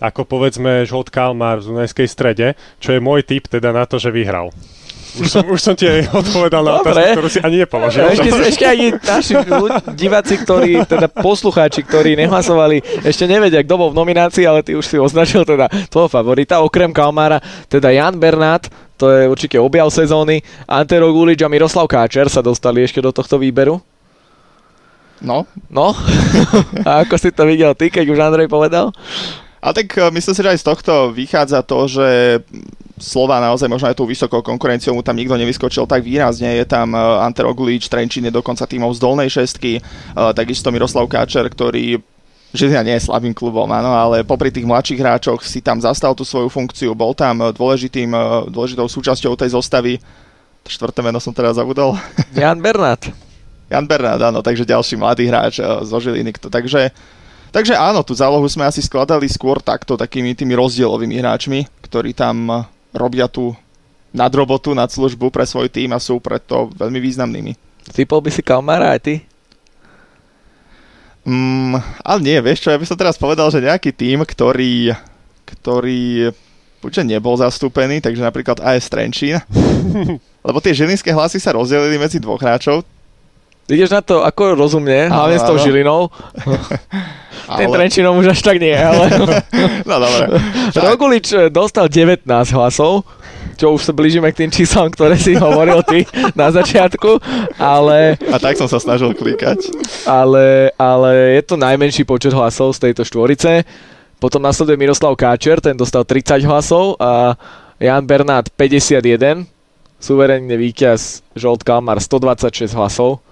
[0.03, 4.11] ako povedzme Žolt Kalmar v Dunajskej strede, čo je môj typ teda na to, že
[4.11, 4.51] vyhral.
[5.15, 7.15] Už som, už som ti aj odpovedal na otázku, Dobre.
[7.15, 8.04] ktorú si ani nepoložil.
[8.12, 9.34] Ešte, ešte aj naši
[9.95, 14.84] diváci, ktorí, teda poslucháči, ktorí nehlasovali, ešte nevedia, kto bol v nominácii, ale ty už
[14.84, 17.39] si označil teda tvojho favorita, okrem Kalmára,
[17.71, 22.84] teda Jan Bernát, to je určite objav sezóny, Antero Gulič a Miroslav Káčer sa dostali
[22.84, 23.80] ešte do tohto výberu.
[25.23, 25.95] No, No,
[26.84, 28.91] a ako si to videl ty, keď už Andrej povedal?
[29.63, 32.08] A tak e, myslím si, že aj z tohto vychádza to, že
[32.95, 36.55] Slova naozaj možno aj tou vysokou konkurenciou mu tam nikto nevyskočil tak výrazne.
[36.55, 39.81] Je tam e, Antero Gulič, Trenčín je dokonca tímov z dolnej šestky, e,
[40.31, 41.99] takisto Miroslav Káčer, ktorý
[42.55, 46.23] Žilina nie je slabým klubom, áno, ale popri tých mladších hráčoch si tam zastal tú
[46.23, 48.15] svoju funkciu, bol tam e, dôležitým,
[48.47, 49.99] dôležitou súčasťou tej zostavy.
[50.63, 51.99] Štvrté meno som teraz zabudol.
[52.31, 53.12] Jan Bernát.
[53.67, 56.31] Jan Bernát, áno, takže ďalší mladý hráč zo Žiliny.
[56.47, 56.95] Takže,
[57.51, 62.71] takže áno, tú zálohu sme asi skladali skôr takto, takými tými rozdielovými hráčmi, ktorí tam
[62.95, 63.51] robia tú
[64.15, 67.51] nadrobotu, nad službu pre svoj tým a sú preto veľmi významnými.
[67.91, 69.15] Typol by si Kalmára aj ty?
[71.27, 74.93] Mm, ale nie, vieš čo, ja by som teraz povedal, že nejaký tým, ktorý,
[75.43, 76.31] ktorý
[76.79, 79.41] buďže nebol zastúpený, takže napríklad AS Trenčín,
[80.47, 82.86] lebo tie žilinské hlasy sa rozdelili medzi dvoch hráčov,
[83.65, 85.58] Ideš na to ako rozumne, hlavne s tou.
[85.58, 86.10] Žilinou.
[87.45, 87.73] Ten ale...
[87.78, 89.06] Trenčinom už až tak nie, ale...
[89.89, 90.41] No dobre.
[90.86, 93.06] Rogulič eh, dostal 19 hlasov,
[93.54, 97.21] čo už sa blížime k tým číslom, ktoré si hovoril ty na začiatku,
[97.62, 99.62] ale, A tak som sa snažil klikať.
[100.10, 103.62] ale, ale je to najmenší počet hlasov z tejto štvorice.
[104.17, 107.38] Potom nasleduje Miroslav Káčer, ten dostal 30 hlasov a
[107.78, 109.45] Jan Bernát 51,
[110.01, 113.24] suverénne víťaz Žolt Kalmar 126 hlasov.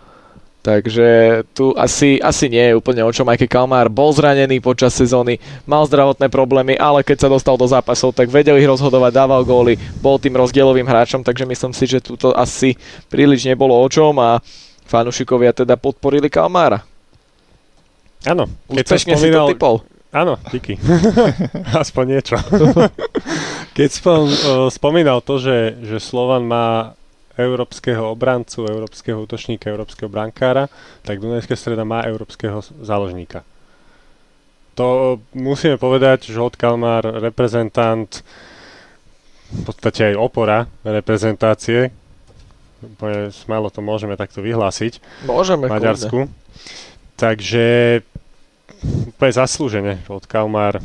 [0.63, 4.95] Takže tu asi, asi nie je úplne o čom, aj keď Kalmár bol zranený počas
[4.95, 5.35] sezóny,
[5.67, 9.75] mal zdravotné problémy, ale keď sa dostal do zápasov, tak vedel ich rozhodovať, dával góly,
[9.99, 12.79] bol tým rozdielovým hráčom, takže myslím si, že tu to asi
[13.11, 14.39] príliš nebolo o čom a
[14.87, 16.87] fanúšikovia teda podporili Kalmára.
[18.23, 19.75] Áno, keď som Úspešne si to spomínal, typol.
[20.15, 20.79] Áno, díky.
[21.83, 22.37] Aspoň niečo.
[23.77, 24.29] Keď som
[24.69, 26.93] spomínal to, že, že Slovan má
[27.33, 30.69] európskeho obrancu, európskeho útočníka, európskeho brankára,
[31.01, 33.41] tak Dunajská streda má európskeho záložníka.
[34.73, 38.09] To musíme povedať, že od Kalmar reprezentant,
[39.53, 41.93] v podstate aj opora reprezentácie,
[42.81, 44.97] úplne smelo to môžeme takto vyhlásiť,
[45.29, 46.25] Môžeme, Maďarsku.
[47.13, 48.01] Takže
[49.13, 50.81] úplne zaslúžene od Kalmar,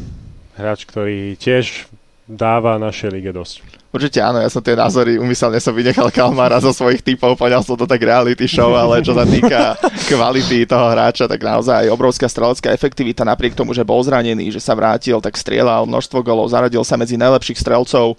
[0.60, 1.88] hráč, ktorý tiež
[2.28, 3.77] dáva našej lige dosť.
[3.98, 7.74] Určite áno, ja som tie názory, umyselne som vynechal Kalmára zo svojich typov, poňal som
[7.74, 9.74] to tak reality show, ale čo sa týka
[10.06, 14.78] kvality toho hráča, tak naozaj obrovská strelecká efektivita, napriek tomu, že bol zranený, že sa
[14.78, 18.14] vrátil, tak strieľal množstvo golov, zaradil sa medzi najlepších strelcov,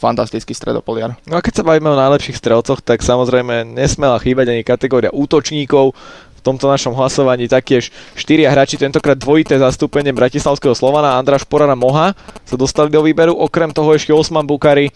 [0.00, 1.14] fantastický stredopoliar.
[1.28, 5.94] No a keď sa bavíme o najlepších strelcoch, tak samozrejme nesmela chýbať ani kategória útočníkov.
[6.42, 12.18] V tomto našom hlasovaní taktiež štyria hráči, tentokrát dvojité zastúpenie Bratislavského Slovana, Andra Šporana Moha
[12.42, 14.90] sa dostali do výberu, okrem toho ešte Osman Bukari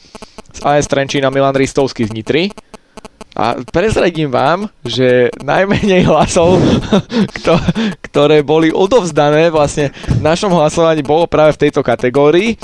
[0.50, 2.50] z AS Trenčína, Milan Ristovský z Nitry.
[3.38, 6.58] A prezradím vám, že najmenej hlasov,
[8.10, 12.58] ktoré boli odovzdané vlastne v našom hlasovaní bolo práve v tejto kategórii.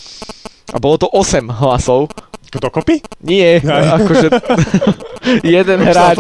[0.75, 2.11] A bolo to 8 hlasov.
[2.61, 3.01] Dokopy?
[3.25, 3.63] Nie,
[3.97, 4.29] akože
[5.57, 6.19] jeden hráč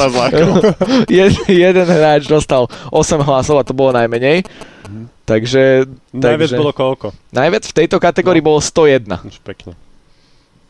[1.18, 4.46] jed, jeden hráč dostal 8 hlasov a to bolo najmenej.
[4.88, 5.12] Mhm.
[5.28, 5.86] Takže...
[6.12, 7.06] Najviac takže, bolo koľko?
[7.32, 8.48] Najviac v tejto kategórii no.
[8.54, 9.06] bolo 101.
[9.28, 9.76] Už pekne.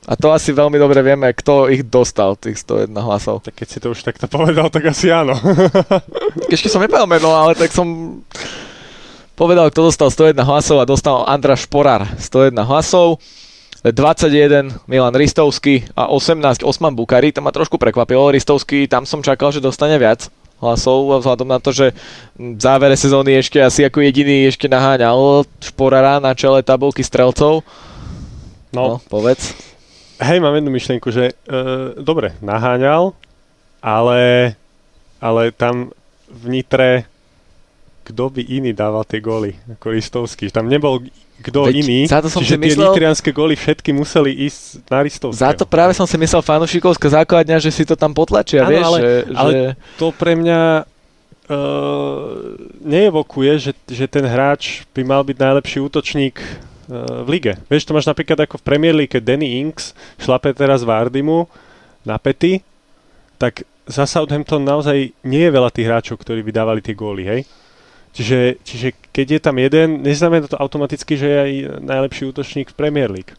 [0.03, 3.47] A to asi veľmi dobre vieme, kto ich dostal, tých 101 hlasov.
[3.47, 5.39] Tak keď si to už takto povedal, tak asi áno.
[6.51, 8.19] Ešte som nepovedal meno, ale tak som
[9.39, 13.23] povedal, kto dostal 101 hlasov a dostal Andra Šporár 101 hlasov.
[13.83, 17.35] 21 Milan Ristovský a 18 Osman Bukari.
[17.35, 18.31] To ma trošku prekvapilo.
[18.31, 20.31] Ristovský, tam som čakal, že dostane viac
[20.63, 21.91] hlasov vzhľadom na to, že
[22.39, 27.67] v závere sezóny ešte asi ako jediný ešte naháňal Šporara na čele tabulky strelcov.
[28.71, 29.59] No, no povedz.
[30.23, 31.59] Hej, mám jednu myšlienku, že e,
[31.99, 33.11] dobre, naháňal,
[33.83, 34.55] ale,
[35.19, 35.91] ale tam
[36.31, 37.11] v Nitre
[38.03, 40.51] kto by iný dával tie góly ako Ristovský.
[40.51, 41.07] Tam nebol
[41.41, 44.87] kto Veď iný, za to som čiže si myslel, tie nitrianské góly všetky museli ísť
[44.87, 45.43] na Ristovského.
[45.43, 48.85] Za to práve som si myslel fanušikovská základňa, že si to tam potlačia, ano, vieš.
[48.87, 49.63] Ale, že, ale že...
[49.99, 51.57] to pre mňa uh,
[52.85, 56.37] neevokuje, že, že ten hráč by mal byť najlepší útočník
[56.93, 57.53] v lige.
[57.73, 61.49] Vieš, to máš napríklad ako v Premier League, Danny Inks šlape teraz Vardimu
[62.05, 62.61] na pety,
[63.39, 67.41] tak za Southampton naozaj nie je veľa tých hráčov, ktorí by dávali tie góly, hej?
[68.13, 72.77] Čiže, čiže keď je tam jeden, neznamená to automaticky, že je aj najlepší útočník v
[72.77, 73.33] Premier League.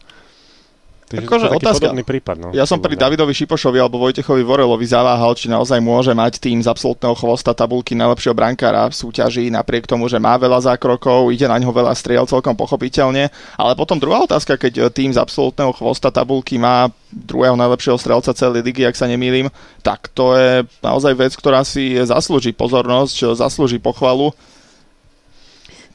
[1.04, 1.88] Takže akože otázka.
[2.02, 2.36] prípad.
[2.40, 6.58] No, ja som pri Davidovi Šipošovi alebo Vojtechovi Vorelovi zaváhal, či naozaj môže mať tým
[6.58, 11.46] z absolútneho chvosta tabulky najlepšieho brankára v súťaži, napriek tomu, že má veľa zákrokov, ide
[11.46, 13.30] na ňo veľa striel celkom pochopiteľne.
[13.54, 18.66] Ale potom druhá otázka, keď tým z absolútneho chvosta tabulky má druhého najlepšieho strelca celej
[18.66, 19.52] ligy, ak sa nemýlim,
[19.84, 24.34] tak to je naozaj vec, ktorá si zaslúži pozornosť, zaslúži pochvalu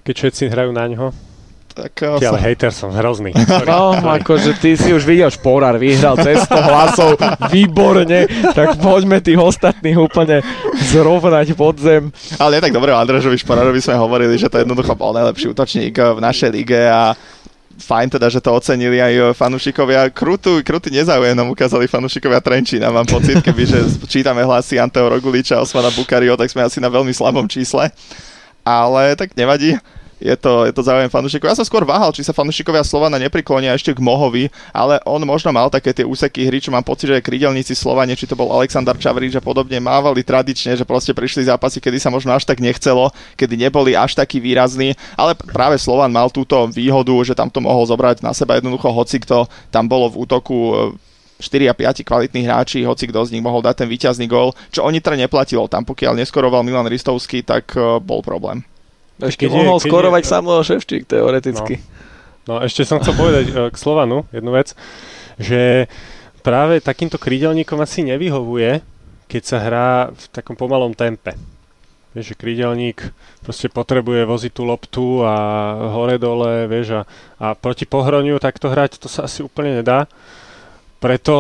[0.09, 1.13] keď všetci hrajú na ňo.
[1.69, 3.29] Tak, Ty, ale hejter som hrozný.
[3.69, 7.13] No, akože ty si už videl, Šporár vyhral cez 100 hlasov,
[7.53, 8.25] výborne,
[8.57, 10.41] tak poďme tých ostatných úplne
[10.89, 12.09] zrovnať pod zem.
[12.41, 15.93] Ale je tak dobre, o Andrežovi Šporárovi sme hovorili, že to jednoducho bol najlepší útočník
[15.93, 17.13] v našej lige a
[17.79, 20.09] fajn teda, že to ocenili aj fanúšikovia.
[20.09, 22.89] Krutú, krutý nezáujem nám ukázali fanúšikovia Trenčína.
[22.91, 26.89] Mám pocit, keby že čítame hlasy Anteo Roguliča a Osmana Bukario, tak sme asi na
[26.89, 27.93] veľmi slabom čísle.
[28.67, 29.79] Ale tak nevadí
[30.19, 31.47] je to, je to záujem fanúšikov.
[31.47, 35.55] Ja som skôr váhal, či sa fanúšikovia Slovana nepriklonia ešte k Mohovi, ale on možno
[35.55, 38.99] mal také tie úseky hry, čo mám pocit, že krídelníci Slovane, či to bol Aleksandar
[38.99, 43.15] Čavrič a podobne, mávali tradične, že proste prišli zápasy, kedy sa možno až tak nechcelo,
[43.39, 47.87] kedy neboli až takí výrazní, ale práve Slovan mal túto výhodu, že tam to mohol
[47.87, 50.57] zobrať na seba jednoducho hoci kto tam bolo v útoku
[51.39, 54.83] 4 a 5 kvalitní hráči, hoci kto z nich mohol dať ten víťazný gól, čo
[54.83, 55.71] oni teda neplatilo.
[55.71, 58.59] Tam pokiaľ neskoroval Milan Ristovský, tak eh, bol problém.
[59.19, 61.83] Ešte keď mohol je, skorovať je, Samuel Ševčík, teoreticky.
[62.47, 64.71] No, no ešte som chcel povedať uh, k Slovanu jednu vec,
[65.35, 65.91] že
[66.39, 68.79] práve takýmto krídelníkom asi nevyhovuje,
[69.27, 71.35] keď sa hrá v takom pomalom tempe.
[72.15, 73.05] Vieš, že krídelník
[73.45, 75.35] proste potrebuje voziť tú loptu a
[75.93, 77.01] hore-dole, vieš, a,
[77.37, 80.09] a proti pohroniu takto hrať, to sa asi úplne nedá.
[80.97, 81.35] Preto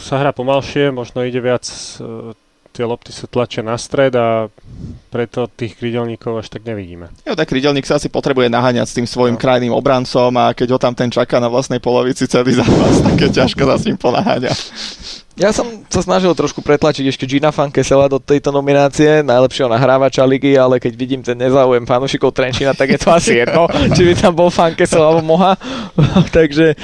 [0.00, 1.68] sa hrá pomalšie, možno ide viac
[2.00, 2.32] uh,
[2.76, 4.52] tie lopty sa tlačia na stred a
[5.08, 7.08] preto tých krydelníkov až tak nevidíme.
[7.24, 9.40] Jo, tak krydelník sa asi potrebuje naháňať s tým svojim no.
[9.40, 13.28] krajným obrancom a keď ho tam ten čaká na vlastnej polovici celý zápas, tak je
[13.40, 14.52] ťažko sa s ním ponaháňa.
[15.36, 20.56] Ja som sa snažil trošku pretlačiť ešte Gina Fankesela do tejto nominácie, najlepšieho nahrávača ligy,
[20.56, 24.32] ale keď vidím ten nezáujem fanúšikov Trenčina, tak je to asi jedno, či by tam
[24.32, 25.60] bol Fankesel alebo Moha.
[26.36, 26.76] Takže e,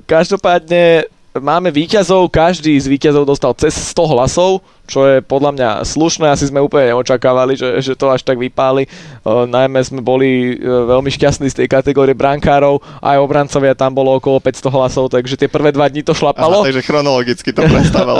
[0.00, 6.24] každopádne máme výťazov, každý z výťazov dostal cez 100 hlasov, čo je podľa mňa slušné,
[6.32, 8.88] asi sme úplne neočakávali, že, že to až tak vypáli.
[9.20, 14.16] Uh, najmä sme boli uh, veľmi šťastní z tej kategórie brankárov, aj obrancovia tam bolo
[14.16, 16.64] okolo 500 hlasov, takže tie prvé dva dní to šlapalo.
[16.64, 18.18] Aha, takže chronologicky to prestávalo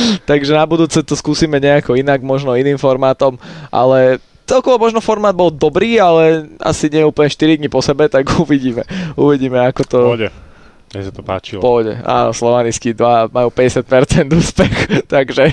[0.30, 3.40] takže na budúce to skúsime nejako inak, možno iným formátom,
[3.72, 8.28] ale celkovo možno formát bol dobrý, ale asi nie úplne 4 dní po sebe, tak
[8.44, 8.84] uvidíme.
[9.16, 9.98] Uvidíme, ako to...
[10.12, 10.51] Pôjde
[10.92, 11.64] Mne sa to páčilo.
[11.64, 12.04] Pôjde.
[12.04, 14.76] Áno, slovanickí dva majú 50% úspech,
[15.16, 15.48] takže...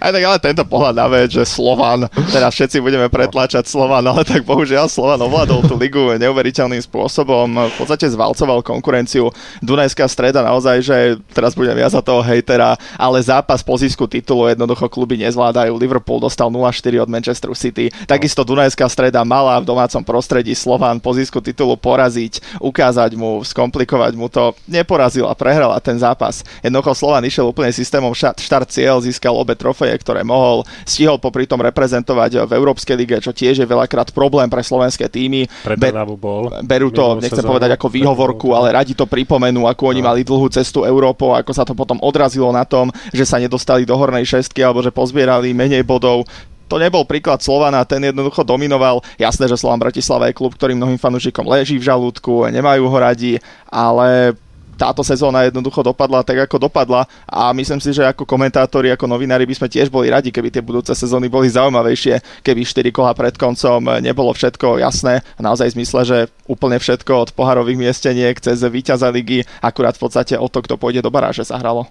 [0.00, 4.24] Aj tak ale tento pohľad na vec, že Slovan, teraz všetci budeme pretlačať Slovan, ale
[4.24, 7.44] tak bohužiaľ Slovan ovládol tú ligu neuveriteľným spôsobom.
[7.68, 9.28] V podstate zvalcoval konkurenciu.
[9.60, 10.96] Dunajská streda naozaj, že
[11.36, 15.76] teraz budem ja za toho hejtera, ale zápas po zisku titulu jednoducho kluby nezvládajú.
[15.76, 17.92] Liverpool dostal 0-4 od Manchesteru City.
[18.08, 24.12] Takisto Dunajská streda mala v domácom prostredí Slovan po zisku titulu poraziť, ukázať mu, skomplikovať
[24.16, 26.46] mu to neporazila, prehrala ten zápas.
[26.62, 31.60] Jednoducho Slovan išiel úplne systémom štart cieľ, získal obe trofeje, ktoré mohol, stihol popri tom
[31.60, 35.50] reprezentovať v Európskej lige, čo tiež je veľakrát problém pre slovenské týmy.
[35.66, 35.76] Pre
[36.16, 36.54] bol.
[36.62, 40.06] Berú to, nechcem sezónu, povedať ako výhovorku, ale radi to pripomenú, ako oni no.
[40.14, 43.98] mali dlhú cestu Európou, ako sa to potom odrazilo na tom, že sa nedostali do
[43.98, 46.22] hornej šestky alebo že pozbierali menej bodov
[46.70, 49.02] to nebol príklad Slovana, ten jednoducho dominoval.
[49.18, 53.42] Jasné, že Slovan Bratislava je klub, ktorý mnohým fanúšikom leží v žalúdku, nemajú ho radi,
[53.66, 54.38] ale
[54.80, 59.44] táto sezóna jednoducho dopadla tak, ako dopadla a myslím si, že ako komentátori, ako novinári
[59.44, 63.36] by sme tiež boli radi, keby tie budúce sezóny boli zaujímavejšie, keby 4 kola pred
[63.36, 66.18] koncom nebolo všetko jasné a naozaj v zmysle, že
[66.48, 71.04] úplne všetko od poharových miesteniek cez víťaza ligy, akurát v podstate o to, kto pôjde
[71.04, 71.84] do baráže sa hralo.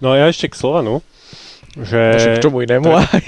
[0.00, 1.04] No a ja ešte k Slovanu,
[1.76, 2.36] že...
[2.40, 3.24] K čomu inému aj.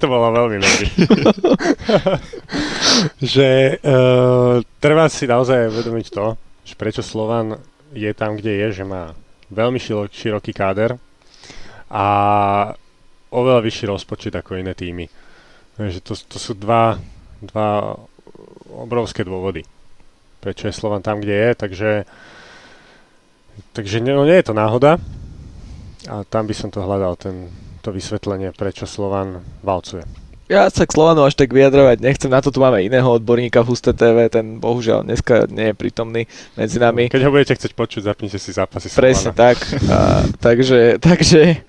[0.00, 0.86] to bolo veľmi dobrý.
[3.36, 6.36] že uh, treba si naozaj uvedomiť to,
[6.66, 7.62] že prečo Slovan
[7.94, 9.14] je tam, kde je, že má
[9.54, 9.78] veľmi
[10.10, 10.98] široký káder
[11.86, 12.04] a
[13.30, 15.06] oveľa vyšší rozpočet ako iné týmy.
[15.78, 16.98] Takže to, to sú dva,
[17.38, 17.94] dva
[18.74, 19.62] obrovské dôvody,
[20.42, 21.90] prečo je Slovan tam, kde je, takže,
[23.70, 24.98] takže no, nie je to náhoda
[26.10, 27.46] a tam by som to hľadal, ten,
[27.86, 30.25] to vysvetlenie, prečo Slovan valcuje.
[30.46, 33.74] Ja sa k Slovanu až tak vyjadrovať nechcem, na to tu máme iného odborníka v
[33.74, 36.22] Husté TV, ten bohužiaľ dneska nie je prítomný
[36.54, 37.10] medzi nami.
[37.10, 39.58] Keď ho budete chcieť počuť, zapnite si zápasy Presne tak,
[39.90, 41.66] a, takže, takže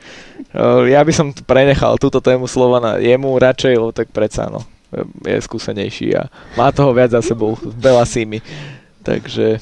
[0.94, 4.62] ja by som prenechal túto tému Slovana jemu radšej, lebo tak predsa no,
[5.26, 8.46] je skúsenejší a má toho viac za sebou s Belasými.
[9.02, 9.58] Takže,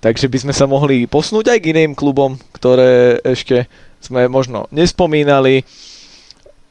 [0.00, 3.68] takže by sme sa mohli posnúť aj k iným klubom, ktoré ešte
[4.00, 5.68] sme možno nespomínali.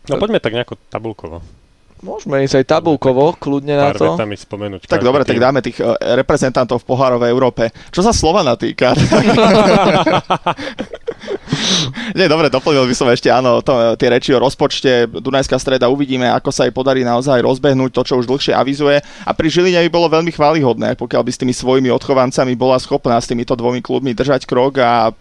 [0.09, 1.56] No poďme tak nejako tabulkovo.
[2.05, 4.13] Môžeme ísť aj tabulkovo, kľudne na to.
[4.13, 4.85] spomenúť.
[4.85, 5.33] Tak dobre, tým.
[5.33, 7.73] tak dáme tých uh, reprezentantov v pohárovej Európe.
[7.89, 8.93] Čo sa Slovana týka?
[12.15, 15.09] Nie, dobre, doplnil by som ešte, áno, to, tie reči o rozpočte.
[15.09, 19.03] Dunajská streda uvidíme, ako sa jej podarí naozaj rozbehnúť to, čo už dlhšie avizuje.
[19.27, 23.19] A pri Žiline by bolo veľmi chválihodné, pokiaľ by s tými svojimi odchovancami bola schopná
[23.19, 25.11] s týmito dvomi klubmi držať krok a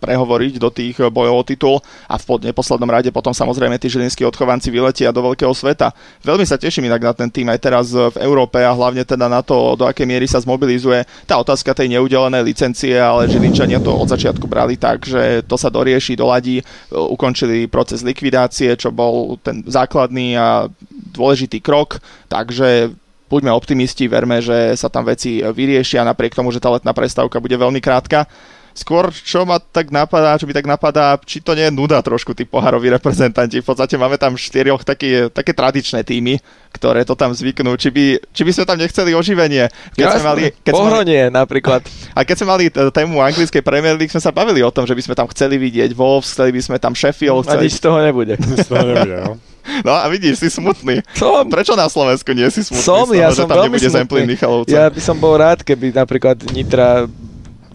[0.00, 1.76] prehovoriť do tých bojov o titul.
[2.08, 5.92] A v neposlednom rade potom samozrejme tí žilinskí odchovanci vyletia do veľkého sveta.
[6.24, 9.44] Veľmi sa teším inak na ten tým aj teraz v Európe a hlavne teda na
[9.44, 11.04] to, do akej miery sa zmobilizuje.
[11.28, 15.66] Tá otázka tej neudelenej licencie, ale Žilinčania to od začiatku brali tak, že to sa
[15.66, 16.62] dorieši, doladí,
[16.94, 20.70] ukončili proces likvidácie, čo bol ten základný a
[21.10, 21.98] dôležitý krok,
[22.30, 22.94] takže
[23.26, 27.58] buďme optimisti, verme, že sa tam veci vyriešia napriek tomu, že tá letná prestávka bude
[27.58, 28.30] veľmi krátka.
[28.72, 32.32] Skôr, čo ma tak napadá, čo mi tak napadá, či to nie je nuda trošku,
[32.32, 33.60] tí poharoví reprezentanti.
[33.60, 36.38] V podstate máme tam štyroch také, také tradičné týmy,
[36.70, 37.74] ktoré to tam zvyknú.
[37.74, 39.66] Či by, či by sme tam nechceli oživenie.
[39.98, 41.80] Keď Jasne, sme mali, keď Pohronie sme mali, napríklad.
[42.14, 45.02] A keď sme mali tému anglickej Premier League, sme sa bavili o tom, že by
[45.02, 47.46] sme tam chceli vidieť Wolves, chceli by sme tam Sheffield.
[47.46, 47.58] Chceli...
[47.58, 48.34] A nič z toho nebude.
[48.38, 49.34] z toho nebude, no.
[49.86, 51.04] No a vidíš, si smutný.
[51.14, 51.46] Som.
[51.46, 52.84] Prečo na Slovensku nie si smutný?
[52.84, 54.34] Som, ja som tam veľmi smutný.
[54.66, 57.06] Ja by som bol rád, keby napríklad Nitra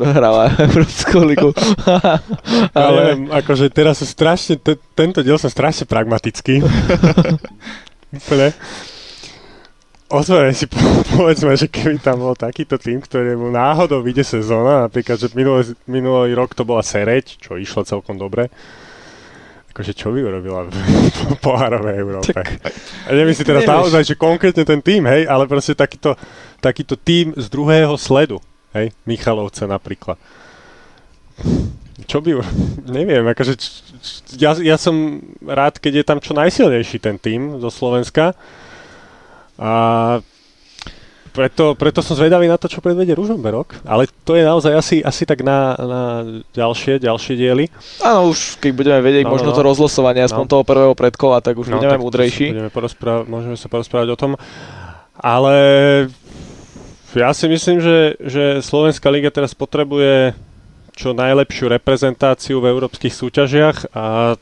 [0.03, 1.49] hrala Európsku ligu.
[2.75, 6.59] Ale ja neviem, akože teraz som strašne, t- tento diel som strašne pragmatický.
[8.19, 8.47] Úplne.
[10.11, 15.17] Otvorene si po- povedzme, že keby tam bol takýto tým, ktorému náhodou vyjde sezóna, napríklad,
[15.17, 18.53] že minulý, minulý rok to bola Sereď, čo išlo celkom dobre,
[19.73, 22.31] akože čo by urobila v pohárovej Európe.
[22.37, 22.47] Tak,
[23.07, 26.13] a neviem si teraz naozaj, že konkrétne ten tým, hej, ale proste takýto,
[26.61, 28.37] takýto tým z druhého sledu
[28.75, 30.19] Hej, Michalovce napríklad.
[32.03, 32.43] Čo by...
[32.91, 33.55] Neviem, akože...
[34.35, 38.35] Ja, ja som rád, keď je tam čo najsilnejší ten tým zo Slovenska.
[39.55, 39.71] A
[41.35, 45.27] preto, preto som zvedavý na to, čo predvedie Ružomberok, ale to je naozaj asi, asi
[45.27, 46.01] tak na, na
[46.55, 47.67] ďalšie, ďalšie diely.
[47.99, 50.51] Áno, už keď budeme vedieť no, možno no, to rozlosovanie aspoň no.
[50.51, 52.55] toho prvého predkola, tak už no, budeme múdrejší.
[52.55, 52.71] Budeme
[53.27, 54.31] môžeme sa porozprávať o tom.
[55.15, 55.55] Ale
[57.19, 60.35] ja si myslím, že, že Slovenská liga teraz potrebuje
[60.95, 64.35] čo najlepšiu reprezentáciu v európskych súťažiach a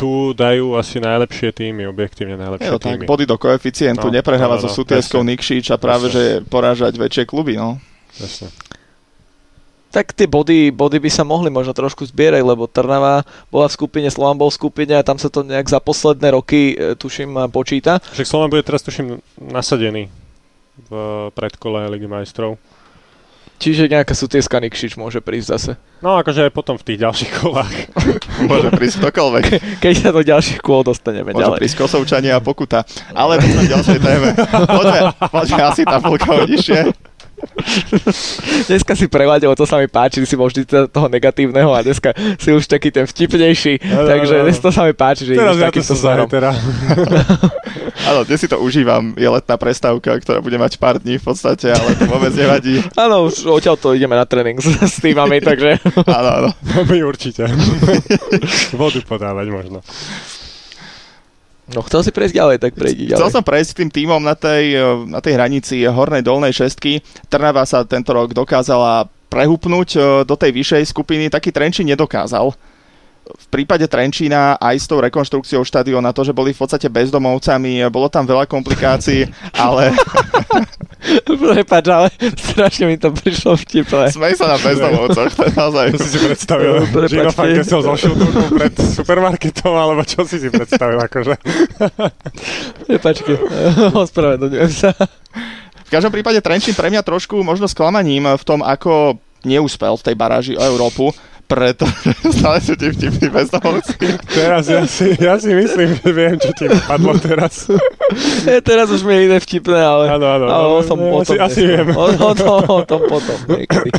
[0.00, 3.04] tu dajú asi najlepšie týmy, objektívne najlepšie jo, týmy.
[3.04, 6.16] Tak body do koeficientu, no, neprehrávať no, no, so Sutieskou Nikšič a práve, Jasne.
[6.16, 7.76] že porážať väčšie kluby, no.
[8.16, 8.48] Jasne.
[9.92, 14.08] tak tie body, body by sa mohli možno trošku zbierať, lebo Trnava bola v skupine,
[14.08, 18.00] Slovan bol v skupine a tam sa to nejak za posledné roky, e, tuším, počíta.
[18.00, 20.08] Však Slovan bude teraz, tuším, nasadený
[20.88, 20.92] v
[21.36, 22.56] predkole Ligy majstrov.
[23.60, 25.72] Čiže nejaká sú tie Skanikšič môže prísť zase.
[26.00, 27.92] No akože aj potom v tých ďalších kolách.
[28.48, 29.44] môže prísť ktokoľvek.
[29.44, 31.58] Ke, keď sa do ďalších kôl dostaneme môže ďalej.
[31.60, 32.88] prísť Kosovčania a pokuta.
[33.12, 34.28] Ale poďme ďalšej téme.
[34.48, 37.09] Poďme, poďme asi tabulka nižšie.
[38.68, 42.66] dneska si prevádil, to sa mi páči, si možný toho negatívneho a dneska si už
[42.66, 44.60] taký ten vtipnejší, no, takže no, no.
[44.60, 46.28] to sa mi páči, že Teraz ideš takýmto smerom.
[48.10, 51.68] Áno, dnes si to užívam, je letná prestávka, ktorá bude mať pár dní v podstate,
[51.68, 52.80] ale to vôbec nevadí.
[53.04, 55.78] Áno, už odtiaľ to ideme na tréning s, s týmami, takže...
[56.08, 56.50] Áno, áno.
[56.88, 57.44] My určite.
[58.72, 59.84] Vodu podávať možno.
[61.70, 63.18] No chcel si prejsť ďalej, tak prejdi ďalej.
[63.18, 66.98] Chcel som prejsť tým týmom na tej, eh, na tej hranici hornej dolnej šestky.
[67.30, 72.50] Trnava sa tento rok dokázala prehupnúť eh, do tej vyššej skupiny, taký Trenčín nedokázal
[73.34, 78.10] v prípade Trenčína aj s tou rekonštrukciou štadiona, to, že boli v podstate bezdomovcami, bolo
[78.10, 79.30] tam veľa komplikácií,
[79.66, 79.94] ale...
[81.24, 84.12] Prepač, ale strašne mi to prišlo vtipné.
[84.12, 85.86] Smej sa na bezdomovcoch, to je naozaj...
[85.94, 86.72] To si si predstavil,
[87.08, 91.34] Gino Fankesel so šiltovkou pred supermarketom, alebo čo si si predstavil, akože?
[92.84, 93.32] Prepačke,
[94.04, 94.92] ospravedlňujem sa.
[95.86, 100.14] V každom prípade Trenčín pre mňa trošku možno sklamaním v tom, ako neúspel v tej
[100.14, 101.10] baráži o Európu
[101.50, 103.98] pretože stále sú ti vtipní bezdomovci.
[104.30, 107.66] Teraz ja si, ja si myslím, že viem, čo ti padlo teraz.
[108.46, 111.62] Je, teraz už mi ide vtipné, ale, áno, áno, ale o tom, o tom asi,
[111.62, 111.90] asi viem.
[111.94, 113.90] O, o, tom, o tom potom niekedy.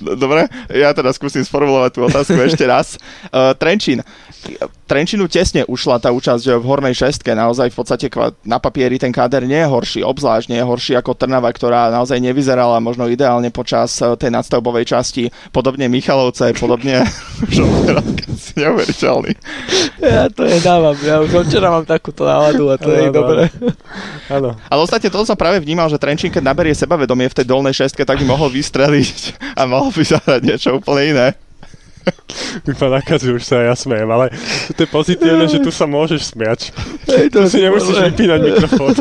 [0.00, 2.96] Dobre, ja teda skúsim sformulovať tú otázku ešte raz.
[3.28, 4.00] Uh, Trenčín.
[4.88, 7.36] Trenčinu tesne ušla tá účasť v hornej šestke.
[7.36, 8.06] Naozaj v podstate
[8.48, 12.16] na papieri ten káder nie je horší, obzvlášť nie je horší ako Trnava, ktorá naozaj
[12.24, 15.28] nevyzerala možno ideálne počas eh, tej nadstavbovej časti.
[15.52, 17.04] Podobne Michalovce, podobne
[18.42, 19.32] si neuveriteľný.
[20.00, 23.52] Ja to nedávam, ja už včera mám takúto náladu a to je dobre.
[24.32, 24.56] Áno.
[24.66, 28.02] Ale ostatne to som práve vnímal, že Trenčín, keď naberie sebavedomie v tej dolnej šestke,
[28.02, 31.26] tak by mohol vystreliť a mohol by zahrať niečo úplne iné.
[32.68, 34.32] Vypadá, že už sa ja smejem, ale
[34.74, 36.74] to je pozitívne, že tu sa môžeš smiať.
[37.06, 38.94] Hej, to si nemusíš vypínať mikrofón.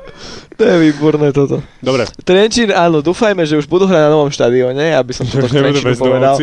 [0.58, 1.62] to je výborné toto.
[1.80, 2.08] Dobre.
[2.24, 6.36] Trenčín, áno, dúfajme, že už budú hrať na novom štadióne, aby som to Trenčínu povedal.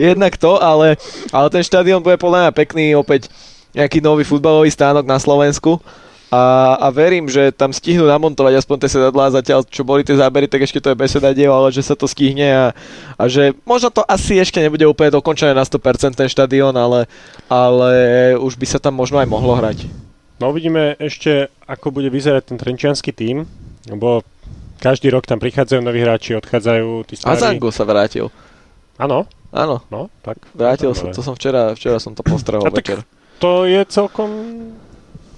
[0.00, 0.96] Jednak to, ale,
[1.30, 3.30] ale ten štadión bude podľa mňa pekný, opäť
[3.74, 5.82] nejaký nový futbalový stánok na Slovensku
[6.34, 6.40] a,
[6.82, 10.66] a verím, že tam stihnú namontovať aspoň tie sedadlá zatiaľ, čo boli tie zábery, tak
[10.66, 12.66] ešte to je bez sedadiel, ale že sa to stihne a,
[13.14, 17.06] a že možno to asi ešte nebude úplne dokončené na 100% ten štadión, ale,
[17.46, 17.92] ale
[18.42, 19.86] už by sa tam možno aj mohlo hrať.
[20.42, 23.46] No uvidíme ešte, ako bude vyzerať ten trenčianský tím,
[23.86, 24.26] lebo
[24.82, 27.30] každý rok tam prichádzajú noví hráči, odchádzajú tí starí.
[27.30, 28.34] Azango sa vrátil.
[28.98, 29.30] Áno?
[29.54, 29.86] Áno.
[29.86, 30.42] No, tak.
[30.50, 33.06] Vrátil sa, to som včera, včera som to postrehol večer.
[33.38, 34.30] To je celkom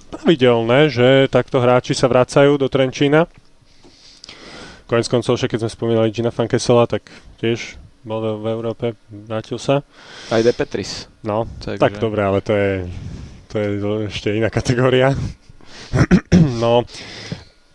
[0.07, 3.27] pravidelné, že takto hráči sa vracajú do Trenčína.
[4.87, 7.11] Konec koncov, keď sme spomínali Gina Fankesela, tak
[7.43, 7.75] tiež
[8.07, 9.83] bol v, v Európe, vrátil sa.
[10.31, 11.11] Aj De Petris.
[11.27, 11.75] No, Takže...
[11.75, 12.87] tak dobre, ale to je,
[13.51, 13.67] to je
[14.07, 15.11] ešte iná kategória.
[16.63, 16.87] no,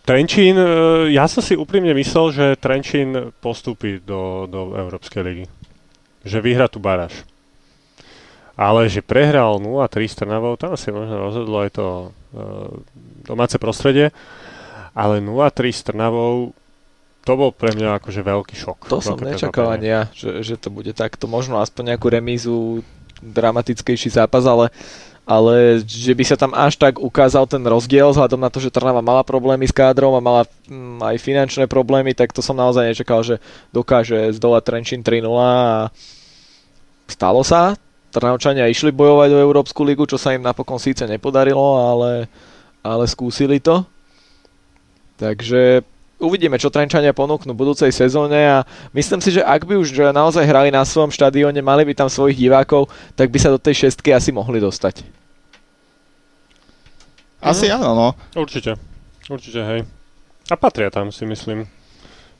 [0.03, 0.67] Trenčín, e,
[1.13, 5.45] ja som si úprimne myslel, že Trenčín postúpi do, do Európskej ligy.
[6.25, 7.23] Že vyhra tú baráž.
[8.57, 11.85] Ale že prehral 0-3 s Trnavou, tam si možno rozhodlo aj to
[13.23, 14.09] domáce prostredie.
[14.93, 16.53] Ale 0-3 s Trnavou,
[17.25, 18.77] to bol pre mňa akože veľký šok.
[18.93, 21.25] To som nečakal ani ja, že, že to bude takto.
[21.25, 22.85] Možno aspoň nejakú remízu,
[23.23, 24.69] dramatickejší zápas, ale
[25.23, 28.99] ale že by sa tam až tak ukázal ten rozdiel vzhľadom na to, že Trnava
[28.99, 33.23] mala problémy s kádrom a mala mm, aj finančné problémy, tak to som naozaj nečakal,
[33.23, 33.39] že
[33.71, 35.87] dokáže zdolať Trenčín 3-0 a
[37.07, 37.79] stalo sa.
[38.13, 42.29] Trnavčania išli bojovať o Európsku ligu, čo sa im napokon síce nepodarilo, ale,
[42.85, 43.81] ale skúsili to.
[45.17, 45.81] Takže
[46.21, 48.57] uvidíme, čo Trenčania ponúknú v budúcej sezóne a
[48.93, 52.37] myslím si, že ak by už naozaj hrali na svojom štadióne, mali by tam svojich
[52.37, 52.87] divákov,
[53.17, 55.01] tak by sa do tej šestky asi mohli dostať.
[57.43, 57.75] Asi mm.
[57.75, 58.07] áno, no.
[58.37, 58.77] Určite.
[59.27, 59.81] Určite, hej.
[60.47, 61.65] A patria tam, si myslím.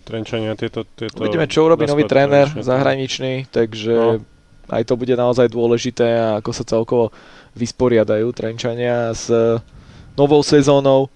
[0.03, 0.83] Trenčania tieto...
[0.83, 3.93] tieto Uvidíme, čo urobí nový tréner zahraničný, takže...
[3.95, 4.32] No
[4.71, 7.05] aj to bude naozaj dôležité a ako sa celkovo
[7.57, 9.59] vysporiadajú Trenčania s e,
[10.15, 11.11] novou sezónou.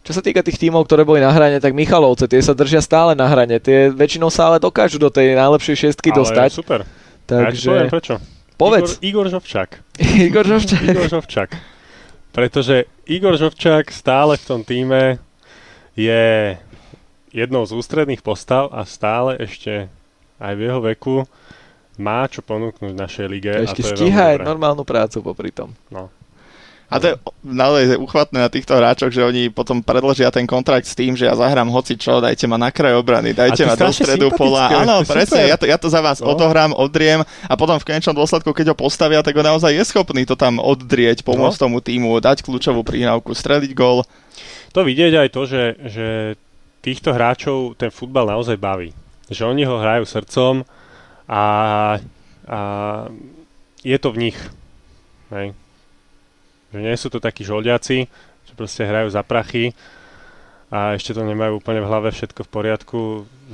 [0.00, 3.12] Čo sa týka tých tímov, ktoré boli na hrane, tak Michalovce, tie sa držia stále
[3.12, 3.60] na hrane.
[3.60, 6.50] Tie väčšinou sa ale dokážu do tej najlepšej šestky ale dostať.
[6.56, 6.80] super.
[7.28, 7.68] Takže...
[7.68, 8.14] Ja poviem prečo.
[8.56, 9.00] Povedz.
[9.00, 9.70] Igor, Igor Žovčák.
[10.28, 10.84] Igor Žovčák.
[10.84, 11.50] Igor Žovčák.
[12.30, 15.20] Pretože Igor Žovčák stále v tom týme
[15.98, 16.56] je
[17.34, 19.90] jednou z ústredných postav a stále ešte
[20.40, 21.16] aj v jeho veku
[22.00, 23.52] má čo ponúknuť našej lige.
[23.52, 25.76] Ešte a to stíha aj normálnu prácu popri tom.
[25.92, 26.08] No.
[26.90, 27.14] A to je
[27.46, 31.38] naozaj uchvatné na týchto hráčoch, že oni potom predložia ten kontrakt s tým, že ja
[31.38, 34.82] zahrám hoci čo, dajte ma na kraj obrany, dajte ma do stredu pola.
[34.82, 36.34] Áno, presne, ja to, ja to za vás no.
[36.34, 40.26] odohrám, odriem a potom v konečnom dôsledku, keď ho postavia, tak ho naozaj je schopný
[40.26, 41.64] to tam oddrieť, pomôcť no.
[41.70, 44.02] tomu týmu, dať kľúčovú príhnavku, streliť gól.
[44.74, 46.06] To vidieť aj to, že, že
[46.82, 48.90] týchto hráčov ten futbal naozaj baví.
[49.30, 50.66] Že oni ho hrajú srdcom
[51.30, 51.42] a,
[52.50, 52.58] a
[53.86, 54.38] je to v nich.
[55.30, 55.54] Hej.
[56.74, 58.10] Že nie sú to takí žoldiaci,
[58.46, 59.78] že proste hrajú za prachy
[60.70, 63.00] a ešte to nemajú úplne v hlave všetko v poriadku,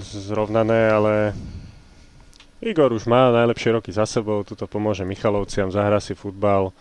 [0.01, 1.33] zrovnané, ale
[2.61, 6.73] Igor už má najlepšie roky za sebou, tuto pomôže Michalovciam, zahra si futbal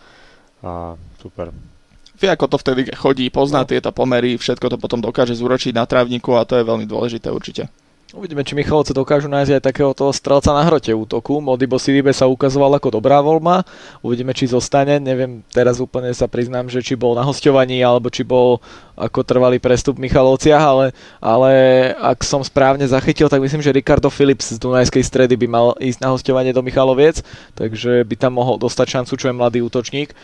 [0.60, 1.52] a super.
[2.16, 3.68] Vie, ako to vtedy chodí, pozná no.
[3.68, 7.68] tieto pomery, všetko to potom dokáže zúročiť na trávniku a to je veľmi dôležité určite.
[8.14, 11.42] Uvidíme, či Michalovce dokážu nájsť aj takého toho strelca na hrote útoku.
[11.42, 13.66] Modibo Sidibe sa ukazoval ako dobrá voľba.
[13.98, 15.02] Uvidíme, či zostane.
[15.02, 18.62] Neviem, teraz úplne sa priznám, že či bol na hostovaní, alebo či bol
[18.94, 21.50] ako trvalý prestup v Michalovciach, ale, ale
[21.98, 25.98] ak som správne zachytil, tak myslím, že Ricardo Phillips z Dunajskej stredy by mal ísť
[25.98, 27.26] na hostovanie do Michaloviec,
[27.58, 30.14] takže by tam mohol dostať šancu, čo je mladý útočník.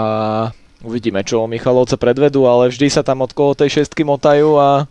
[0.00, 0.48] A
[0.80, 4.88] uvidíme, čo Michalovce predvedú, ale vždy sa tam od koho tej šestky motajú a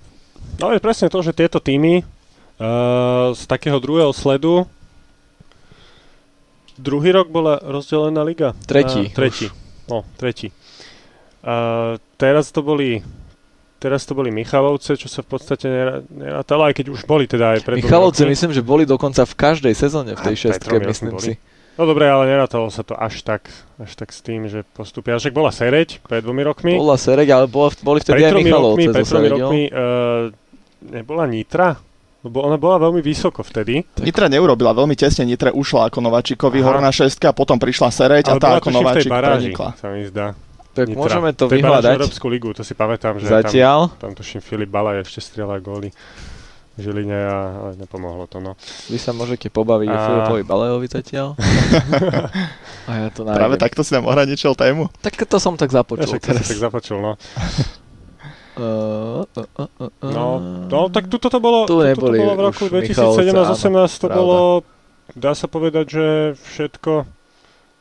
[0.59, 4.67] No je presne to, že tieto týmy uh, z takého druhého sledu
[6.75, 8.51] druhý rok bola rozdelená liga.
[8.67, 9.07] Tretí.
[9.07, 9.47] Uh, tretí.
[9.87, 10.51] No, tretí.
[11.39, 12.99] Uh, teraz to boli
[13.79, 15.71] teraz to boli Michalovce, čo sa v podstate
[16.11, 19.71] nerátalo, aj keď už boli teda aj pred Michalovce myslím, že boli dokonca v každej
[19.71, 21.39] sezóne v tej šestke, myslím si.
[21.79, 23.47] No dobre, ale nerátalo sa to až tak,
[23.79, 25.15] až tak s tým, že postupia.
[25.15, 26.75] Však bola Sereď pred dvomi rokmi.
[26.75, 28.83] Bola Sereď, ale bola, boli vtedy aj Michalovce.
[28.83, 30.27] Rokmi, pred tromi rokmi uh,
[30.83, 31.75] nebola Nitra?
[32.19, 33.79] Lebo ona bola veľmi vysoko vtedy.
[33.95, 34.03] Tak.
[34.03, 38.59] Nitra neurobila, veľmi tesne Nitra ušla ako Nováčikovi, Horná šestka, potom prišla Sereď a tá
[38.59, 39.71] ako Nováčik prenikla.
[39.79, 40.35] sa mi zdá.
[40.75, 40.99] Tak Nitra.
[40.99, 41.95] môžeme to vyhľadať.
[41.95, 43.95] Európsku ligu, to si pamätám, že Zatiaľ.
[43.95, 45.95] tam, tam tuším Filip Bala ešte strieľa góly.
[46.79, 48.55] Žiline a ale nepomohlo to, no.
[48.87, 49.95] Vy sa môžete pobaviť a...
[49.95, 51.35] o Filipovi Balejovi zatiaľ.
[52.89, 53.35] a ja to nájdem.
[53.35, 54.87] Práve takto si nám ohraničil tému.
[55.03, 56.47] Tak to som tak započul ja, teraz.
[56.47, 57.19] tak započul, no.
[58.59, 60.27] Uh, uh, uh, uh, no,
[60.67, 64.39] no, tak tuto to bolo, tu tuto to bolo v roku 2017-18, to bolo,
[65.15, 66.05] dá sa povedať, že
[66.35, 67.07] všetko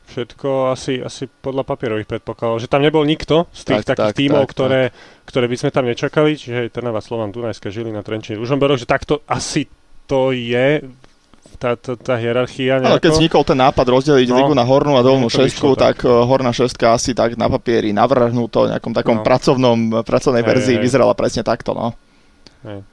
[0.09, 2.65] všetko asi, asi podľa papierových predpokladov.
[2.65, 5.27] Že tam nebol nikto z tých tak, takých tak, tímov, tak, ktoré, tak.
[5.29, 9.69] ktoré by sme tam nečakali, čiže Trnava, Slovan, Dunajská, Žilina, Trenčín, Ružomberok, že takto asi
[10.09, 10.81] to je
[11.59, 12.93] tá, tá, tá hierarchia nejako.
[12.95, 16.01] Ale keď vznikol ten nápad rozdeliť no, ligu na hornú a dolnú šestku, tak.
[16.01, 19.25] tak eh, horná šestka asi tak na papieri navrhnuto nejakom takom no.
[19.27, 19.77] pracovnom,
[20.07, 20.83] pracovnej hej, verzii hej.
[20.83, 21.91] vyzerala presne takto, no.
[22.63, 22.83] Hej.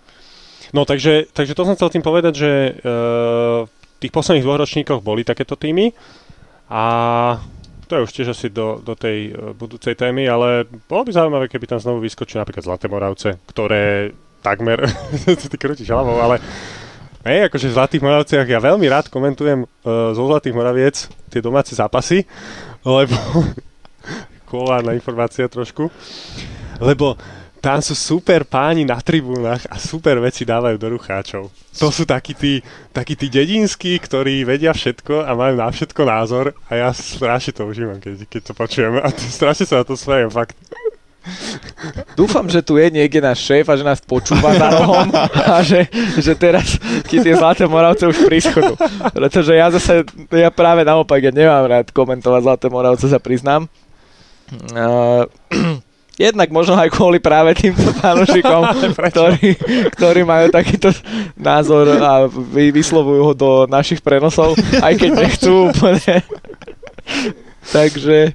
[0.75, 2.51] No takže, takže to som chcel tým povedať, že
[2.83, 5.95] uh, v tých posledných dvoch ročníkoch boli takéto týmy
[6.69, 6.85] a
[7.87, 11.71] to je už tiež asi do, do tej budúcej témy, ale bolo by zaujímavé, keby
[11.71, 14.11] tam znovu vyskočili napríklad Zlaté Moravce, ktoré
[14.43, 14.91] takmer,
[15.51, 16.43] ty krútiš hlavou, ale
[17.27, 21.75] Hej, akože v Zlatých Moravciach ja veľmi rád komentujem uh, zo Zlatých Moraviec tie domáce
[21.75, 22.23] zápasy,
[22.87, 23.19] lebo
[24.51, 25.91] kulárna informácia trošku,
[26.79, 27.19] lebo
[27.59, 31.51] tam sú super páni na tribúnach a super veci dávajú do rucháčov.
[31.83, 32.63] To sú takí tí,
[32.95, 37.67] takí tí dedinskí, ktorí vedia všetko a majú na všetko názor a ja strašne to
[37.67, 40.55] užívam, keď, keď to počujem a strašne sa na to smejem, fakt.
[42.15, 45.11] Dúfam, že tu je niekde náš šéf a že nás počúva na rohom
[45.51, 48.79] a že, že teraz keď tie Zlaté Moravce už príschodu.
[49.11, 53.67] Pretože ja zase, ja práve naopak, ja nemám rád komentovať Zlaté Moravce, sa priznám.
[54.73, 55.27] Uh,
[56.17, 58.63] jednak možno aj kvôli práve týmto fanúšikom,
[59.13, 59.59] ktorí,
[59.93, 60.91] ktorí majú takýto
[61.37, 66.25] názor a vy, vyslovujú ho do našich prenosov, aj keď nechcú úplne.
[67.75, 68.33] Takže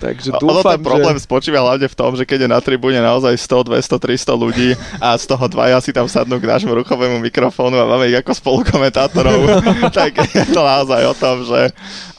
[0.00, 1.28] Takže dúfam, ono ten problém že...
[1.28, 5.12] spočíva hlavne v tom, že keď je na tribúne naozaj 100, 200, 300 ľudí a
[5.20, 9.60] z toho dvaja si tam sadnú k nášmu ruchovému mikrofónu a máme ich ako spolukomentátorov,
[10.00, 11.68] tak je to naozaj o tom, že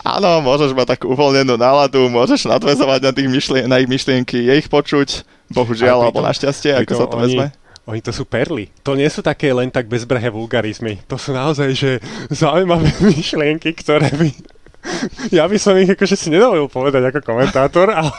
[0.06, 4.54] áno, môžeš mať takú uvoľnenú náladu, môžeš nadvezovať na, tých myšlien- na ich myšlienky, je
[4.62, 7.26] ich počuť, bohužiaľ, alebo našťastie, ako sa to oni...
[7.26, 7.48] vezme.
[7.90, 8.70] Oni to sú perly.
[8.86, 11.02] To nie sú také len tak bezbrehé vulgarizmy.
[11.10, 11.92] To sú naozaj, že
[12.30, 14.61] zaujímavé myšlienky, ktoré by
[15.38, 18.14] ja by som ich akože si nedovolil povedať ako komentátor, ale...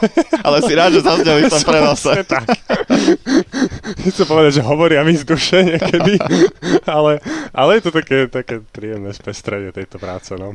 [0.46, 2.12] ale si rád, že zazneli v tom prenose.
[2.24, 2.46] tak.
[4.12, 6.18] Chcem povedať, že hovoria mi z duše niekedy,
[6.86, 7.18] ale,
[7.50, 10.54] ale je to také, také príjemné spestrenie tejto práce, no.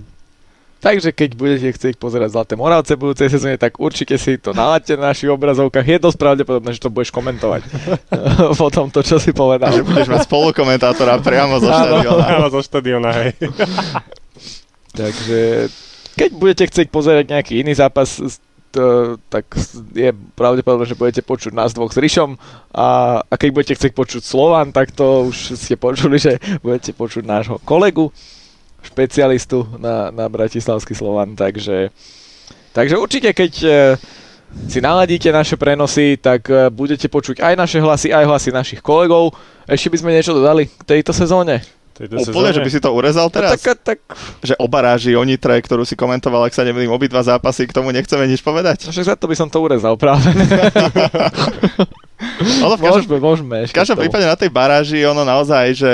[0.78, 4.93] Takže keď budete chcieť pozerať Zlaté Moravce v budúcej sezóne, tak určite si to naladte
[4.93, 5.82] na našich obrazovkách.
[5.82, 7.66] Je dosť pravdepodobné, že to budeš komentovať
[8.62, 9.74] po tom to, čo si povedal.
[9.74, 12.22] Že budeš mať spolukomentátora priamo zo štadiona.
[12.30, 13.34] Priamo zo štadiona, hej.
[14.93, 15.39] Takže
[16.18, 18.18] keď budete chcieť pozerať nejaký iný zápas,
[18.72, 19.47] to, tak
[19.95, 22.36] je pravdepodobné, že budete počuť nás dvoch s Rišom
[22.76, 27.24] a, a keď budete chcieť počuť Slovan, tak to už ste počuli, že budete počuť
[27.24, 28.11] nášho kolegu
[28.84, 31.91] špecialistu na, na Bratislavský Slovan, takže,
[32.72, 33.70] takže určite keď e,
[34.68, 39.36] si naladíte naše prenosy, tak e, budete počuť aj naše hlasy, aj hlasy našich kolegov.
[39.68, 41.76] Ešte by sme niečo dodali k tejto sezóne?
[41.98, 42.54] Tejto Úplne, sezóne.
[42.54, 43.52] že by si to urezal teraz?
[43.52, 43.98] No, tak, tak,
[44.39, 47.89] Že o baráži, o Nitre, ktorú si komentoval, ak sa nemýlim, obidva zápasy, k tomu
[47.89, 48.86] nechceme nič povedať?
[48.86, 50.30] no však za to by som to urezal práve.
[52.62, 55.91] Ale v každom, môžeme, môžeme v ešte každom prípade na tej baráži, ono naozaj, že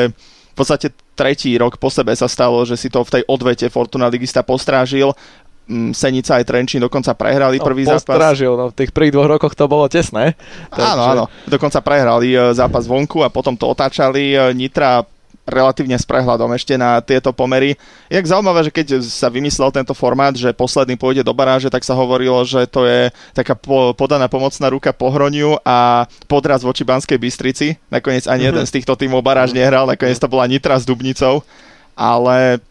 [0.51, 4.08] v podstate tretí rok po sebe sa stalo, že si to v tej odvete Fortuna
[4.08, 5.12] Ligista postrážil.
[5.64, 8.04] Mm, Senica aj Trenčín dokonca prehrali No, prvý zápas.
[8.04, 10.36] postrážil, no v tých prvých dvoch rokoch to bolo tesné.
[10.70, 11.24] Áno, áno.
[11.47, 14.36] Dokonca prehrali e, zápas vonku a potom to otáčali.
[14.36, 15.08] E, Nitra
[15.43, 17.75] relatívne s prehľadom ešte na tieto pomery.
[18.07, 21.83] Je tak zaujímavé, že keď sa vymyslel tento formát, že posledný pôjde do baráže, tak
[21.83, 27.19] sa hovorilo, že to je taká po, podaná pomocná ruka Pohroniu a podraz voči Banskej
[27.19, 27.75] Bystrici.
[27.91, 31.43] Nakoniec ani jeden z týchto tímov baráž nehral, nakoniec to bola Nitra s Dubnicou.
[31.93, 32.63] Ale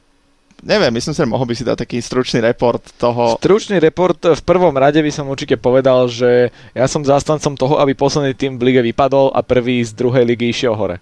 [0.64, 4.42] neviem, myslím si, že mohol by si dať taký stručný report toho, Stručný report v
[4.42, 8.72] prvom rade by som určite povedal, že ja som zástancom toho, aby posledný tým v
[8.72, 10.98] lige vypadol a prvý z druhej ligy išiel hore.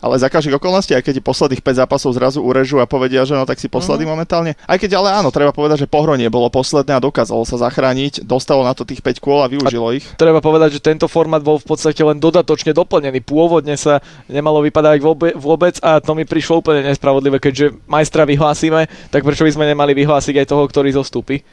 [0.00, 3.36] Ale za každých okolností, aj keď ti posledných 5 zápasov zrazu urežu a povedia, že
[3.36, 4.12] no tak si posledný Mhm.
[4.12, 4.52] momentálne.
[4.64, 8.64] Aj keď ale áno, treba povedať, že Pohronie bolo posledné a dokázalo sa zachrániť, dostalo
[8.64, 10.08] na to tých 5 kôl a využilo ich.
[10.16, 13.20] Treba povedať, že tento formát bol v podstate len dodatočne doplnený.
[13.20, 18.88] Pôvodne sa nemalo vypadať vôbe- vôbec a to mi prišlo úplne nespravodlivé, keďže majstra vyhlásime,
[19.12, 21.44] tak prečo by sme nemali vyhlásiť aj toho, ktorý zostúpi.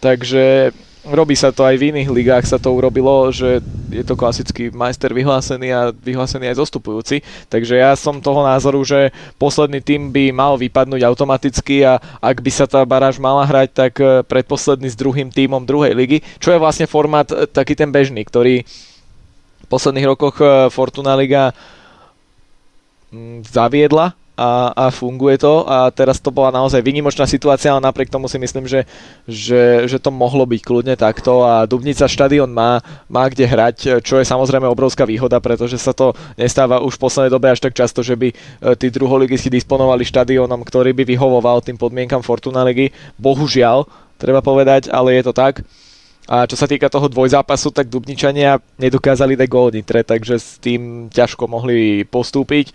[0.00, 0.74] Takže
[1.04, 3.60] robí sa to aj v iných ligách, sa to urobilo, že
[3.92, 7.20] je to klasický majster vyhlásený a vyhlásený aj zostupujúci.
[7.52, 12.50] Takže ja som toho názoru, že posledný tým by mal vypadnúť automaticky a ak by
[12.50, 16.62] sa tá baráž mala hrať, tak eh, predposledný s druhým tímom druhej ligy, čo je
[16.62, 18.64] vlastne formát eh, taký ten bežný, ktorý
[19.64, 21.52] v posledných rokoch eh, Fortuna Liga
[23.12, 28.10] mm, zaviedla a, a funguje to a teraz to bola naozaj výnimočná situácia, ale napriek
[28.10, 28.82] tomu si myslím, že,
[29.30, 34.18] že, že to mohlo byť kľudne takto a Dubnica štadión má, má kde hrať, čo
[34.18, 38.02] je samozrejme obrovská výhoda, pretože sa to nestáva už v poslednej dobe až tak často,
[38.02, 38.34] že by e,
[38.74, 42.90] tí druholigisti disponovali štadiónom, ktorý by vyhovoval tým podmienkam Fortuna ligy.
[43.14, 43.86] Bohužiaľ,
[44.18, 45.62] treba povedať, ale je to tak.
[46.24, 51.12] A čo sa týka toho dvojzápasu, tak Dubničania nedokázali dať gól Nitre, takže s tým
[51.12, 52.72] ťažko mohli postúpiť.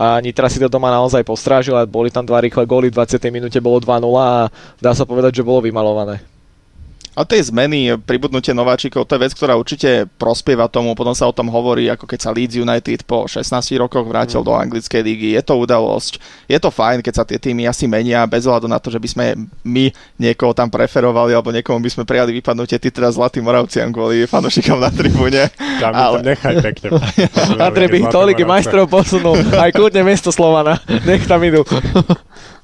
[0.00, 3.20] A Nitra si to doma naozaj postrážila, boli tam dva rýchle góly, v 20.
[3.28, 4.48] minúte bolo 2-0 a
[4.80, 6.24] dá sa povedať, že bolo vymalované.
[7.18, 11.34] A tie zmeny, pribudnutie nováčikov, to je vec, ktorá určite prospieva tomu, potom sa o
[11.34, 13.50] tom hovorí, ako keď sa Leeds United po 16
[13.82, 14.46] rokoch vrátil mm.
[14.46, 15.28] do anglickej lígy.
[15.34, 18.78] Je to udalosť, je to fajn, keď sa tie týmy asi menia, bez ohľadu na
[18.78, 19.24] to, že by sme
[19.66, 19.90] my
[20.22, 24.78] niekoho tam preferovali, alebo niekomu by sme prijali vypadnutie, ty teraz Zlatým Moravciam kvôli fanúšikom
[24.78, 25.50] na tribúne.
[25.82, 26.38] Tam ale- ale...
[26.38, 26.88] nechaj pekne.
[27.66, 31.66] Andre by ich tolik majstrov posunul, aj kľudne miesto Slovana, nech tam idú.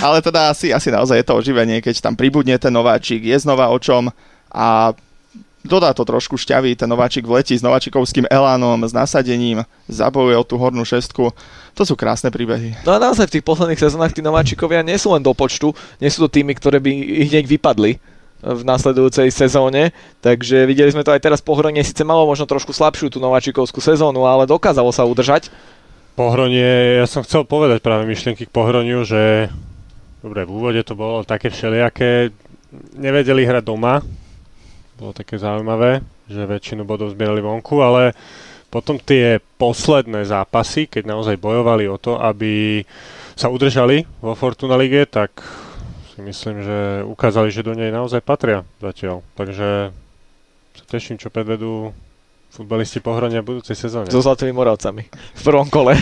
[0.00, 3.70] Ale teda asi, asi naozaj je to oživenie, keď tam pribudne ten nováčik, je znova
[3.72, 4.12] o čom
[4.52, 4.92] a
[5.62, 10.58] dodá to trošku šťavy, ten nováčik vletí s nováčikovským elánom, s nasadením, zabojuje o tú
[10.58, 11.30] hornú šestku.
[11.78, 12.82] To sú krásne príbehy.
[12.82, 16.10] No a naozaj v tých posledných sezónach tí nováčikovia nie sú len do počtu, nie
[16.10, 17.96] sú to týmy, ktoré by ich hneď vypadli
[18.42, 23.06] v nasledujúcej sezóne, takže videli sme to aj teraz po síce malo možno trošku slabšiu
[23.14, 25.46] tú nováčikovskú sezónu, ale dokázalo sa udržať.
[26.12, 29.48] Pohronie, ja som chcel povedať práve myšlienky k pohroniu, že
[30.20, 32.28] dobre, v úvode to bolo také všelijaké,
[33.00, 34.04] nevedeli hrať doma,
[35.00, 38.12] bolo také zaujímavé, že väčšinu bodov zbierali vonku, ale
[38.68, 42.84] potom tie posledné zápasy, keď naozaj bojovali o to, aby
[43.32, 45.40] sa udržali vo Fortuna Lige, tak
[46.12, 49.24] si myslím, že ukázali, že do nej naozaj patria zatiaľ.
[49.32, 49.92] Takže
[50.76, 51.96] sa teším, čo predvedú
[52.52, 54.12] futbalisti pohronia v budúcej sezóne.
[54.12, 55.96] So Zlatými Moravcami v prvom kole.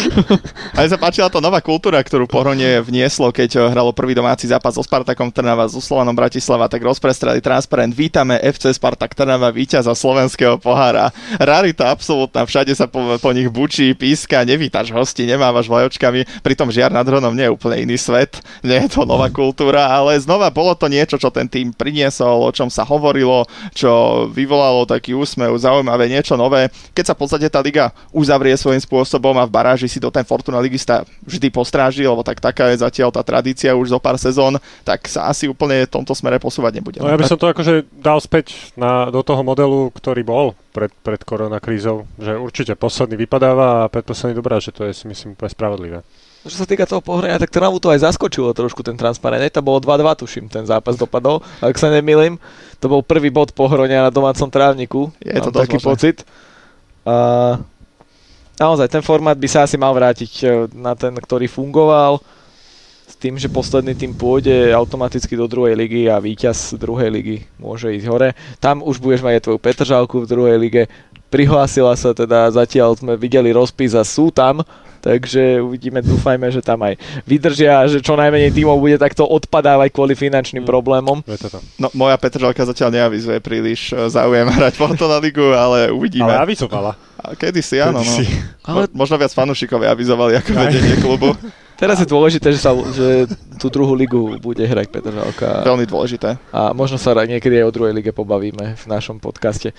[0.78, 4.78] Ale sa páčila to nová kultúra, ktorú Pohronie vnieslo, keď eh, hralo prvý domáci zápas
[4.78, 7.92] so Spartakom Trnava, so Slovanom Bratislava, tak rozprestrali transparent.
[7.92, 11.10] Vítame FC Spartak Trnava, víťaza slovenského pohára.
[11.36, 16.46] Rarita absolútna, všade sa po, po nich bučí, píska, nevítaš hosti, nemávaš vlajočkami.
[16.46, 20.14] Pritom žiar nad Hronom nie je úplne iný svet, nie je to nová kultúra, ale
[20.22, 23.44] znova bolo to niečo, čo ten tým priniesol, o čom sa hovorilo,
[23.74, 26.68] čo vyvolalo taký úsmev, zaujímavé, niečo nové.
[26.92, 30.26] Keď sa v podstate tá liga uzavrie svojím spôsobom a v baráži si ho ten
[30.26, 34.60] Fortuna ligista vždy postráži, lebo tak taká je zatiaľ tá tradícia už zo pár sezón,
[34.84, 36.98] tak sa asi úplne v tomto smere posúvať nebude.
[37.00, 40.90] No ja by som to akože dal späť na, do toho modelu, ktorý bol pred,
[41.02, 45.52] pred koronakrízou, že určite posledný vypadáva a predposledný dobrá, že to je si myslím úplne
[45.52, 45.98] spravodlivé.
[46.40, 49.44] Čo sa týka toho pohrania, tak Trnavu to aj zaskočilo trošku ten transparent.
[49.52, 52.40] To bolo 2-2, tuším, ten zápas dopadol, ak sa nemýlim.
[52.80, 55.12] To bol prvý bod pohronia na domácom trávniku.
[55.20, 55.88] Je to taký možné.
[55.92, 56.16] pocit.
[57.04, 57.60] A
[58.56, 62.24] naozaj, ten formát by sa asi mal vrátiť e, na ten, ktorý fungoval
[63.10, 67.90] s tým, že posledný tým pôjde automaticky do druhej ligy a víťaz druhej ligy môže
[67.90, 68.28] ísť hore.
[68.62, 70.82] Tam už budeš mať aj tvoju Petržálku v druhej lige.
[71.30, 74.66] Prihlásila sa teda, zatiaľ sme videli rozpis a sú tam,
[74.98, 79.88] takže uvidíme, dúfajme, že tam aj vydržia a že čo najmenej tímov bude takto odpadávať
[79.90, 80.68] kvôli finančným Mm.
[80.68, 81.18] problémom.
[81.78, 86.26] No, moja Petržalka zatiaľ neavizuje príliš e, záujem hrať Fortuna ligu, ale uvidíme.
[86.26, 86.98] Ale avizovala.
[87.32, 88.12] Kedy si, áno, no.
[88.60, 91.32] Ale Mo- Možno viac fanúšikov avizovali ako vedenie klubu.
[91.80, 93.24] teraz je dôležité, že, sa, že
[93.56, 96.36] tú druhú ligu bude hrať Petržalka Veľmi dôležité.
[96.50, 99.72] a možno sa niekedy aj o druhej lige pobavíme v našom podcaste.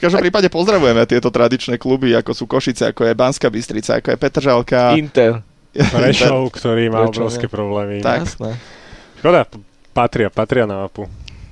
[0.00, 4.08] V každom prípade pozdravujeme tieto tradičné kluby, ako sú Košice, ako je Banská Bystrica, ako
[4.08, 4.96] je Petržalka.
[4.96, 7.52] Inter, Prešov, ktorý má Prečo obrovské nie?
[7.52, 7.96] problémy.
[8.00, 8.18] Tak.
[8.24, 8.50] jasné.
[9.20, 9.44] Škoda,
[9.92, 11.04] patria, patria na mapu.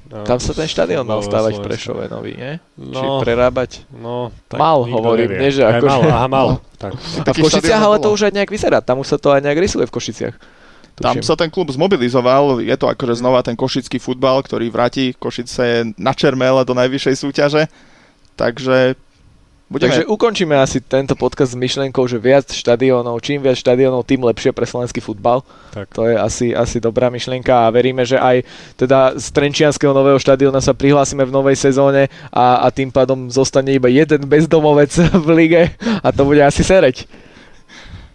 [0.08, 1.68] No, Tam sa ten štadión mal stávať v.
[1.68, 2.56] Prešove nový, nie?
[2.74, 3.84] Či No, prerábať.
[3.92, 5.40] no, tak Mal, hovorím, nevie.
[5.44, 6.48] nie, že Aj akože- mal, aha, mal.
[6.48, 6.64] No.
[6.80, 6.94] Tak.
[7.20, 8.78] A v Košiciach ale to už aj nejak vyzerá.
[8.80, 10.34] Tam už sa to aj nejak rysuje v Košiciach.
[10.96, 11.26] Tam Tuším.
[11.26, 16.10] sa ten klub zmobilizoval, je to akože znova ten košický futbal, ktorý vráti Košice na
[16.10, 17.62] čermele do najvyššej súťaže.
[18.38, 18.94] Takže
[19.66, 19.90] budeme...
[19.90, 24.54] Takže ukončíme asi tento podcast s myšlienkou, že viac štadiónov, čím viac štadiónov, tým lepšie
[24.54, 25.42] pre slovenský futbal.
[25.74, 25.90] Tak.
[25.98, 28.46] To je asi, asi dobrá myšlienka a veríme, že aj
[28.78, 33.74] teda z Trenčianského nového štadióna sa prihlásime v novej sezóne a, a tým pádom zostane
[33.74, 34.94] iba jeden bezdomovec
[35.26, 37.10] v lige a to bude asi sereť.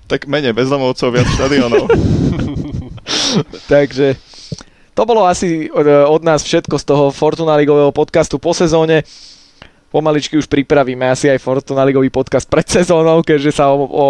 [0.08, 1.92] Tak menej bezdomovcov, viac štadiónov.
[3.72, 4.16] Takže
[4.94, 9.02] to bolo asi od, od nás všetko z toho Fortuna Ligového podcastu po sezóne.
[9.94, 14.08] Pomaličky už pripravíme asi aj Fortuna Ligový podcast pred sezónou, keďže sa o, o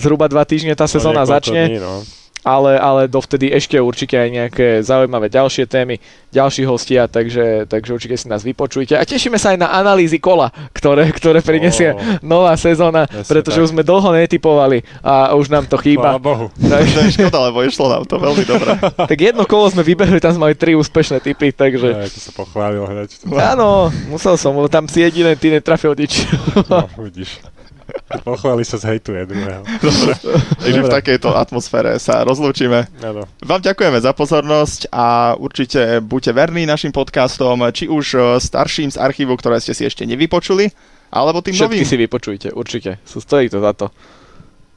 [0.00, 1.76] zhruba dva týždne tá sezóna začne.
[1.76, 2.00] Dní, no.
[2.40, 6.00] Ale, ale dovtedy ešte určite aj nejaké zaujímavé ďalšie témy,
[6.32, 8.96] ďalší hostia, takže, takže určite si nás vypočujte.
[8.96, 11.98] A tešíme sa aj na analýzy kola, ktoré, ktoré prinesie Ó.
[12.24, 13.64] nová sezóna, pretože tak.
[13.68, 16.08] už sme dlho netypovali a už nám to Chvála chýba.
[16.16, 16.46] Bohu.
[16.96, 18.70] to je škoda, lebo išlo nám to veľmi dobre.
[19.10, 21.88] tak jedno kolo sme vybehli, tam sme mali tri úspešné typy, takže...
[21.92, 23.20] Aj, to sa pochválil hneď.
[23.36, 26.24] Áno, musel som, lebo tam si jediné ty netrafil nič.
[26.72, 27.59] No, vidíš.
[28.28, 29.62] Pochváli sa z hejtuje druhého.
[30.62, 30.96] Takže v Dobre.
[31.00, 32.86] takejto atmosfére sa rozlúčime.
[33.00, 33.26] Áno.
[33.42, 38.98] Vám ďakujeme za pozornosť a určite buďte verní našim podcastom, či už e, starším z
[38.98, 40.70] archívu, ktoré ste si ešte nevypočuli,
[41.10, 41.86] alebo tým Všetky novým.
[41.86, 43.02] si vypočujte, určite.
[43.02, 43.90] Stojí to za to.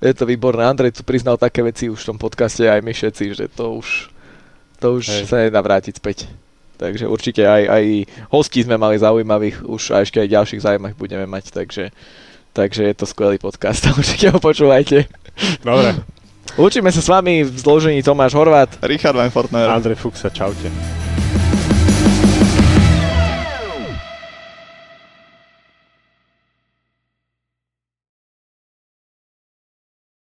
[0.04, 0.68] Je to výborné.
[0.68, 4.12] Andrej tu priznal také veci už v tom podcaste, aj my všetci, že to už,
[4.84, 5.24] to už Hej.
[5.32, 6.28] sa nedá vrátiť späť.
[6.76, 7.84] Takže určite aj, aj
[8.34, 11.94] hostí sme mali zaujímavých, už a ešte aj ďalších zaujímavých budeme mať, takže,
[12.54, 15.10] takže je to skvelý podcast, určite ho počúvajte.
[15.66, 15.98] Dobre.
[16.54, 18.70] Učíme sa s vami v zložení Tomáš Horvát.
[18.86, 19.74] Richard Weinfortner.
[19.74, 20.70] Andrej Fuxa, čaute.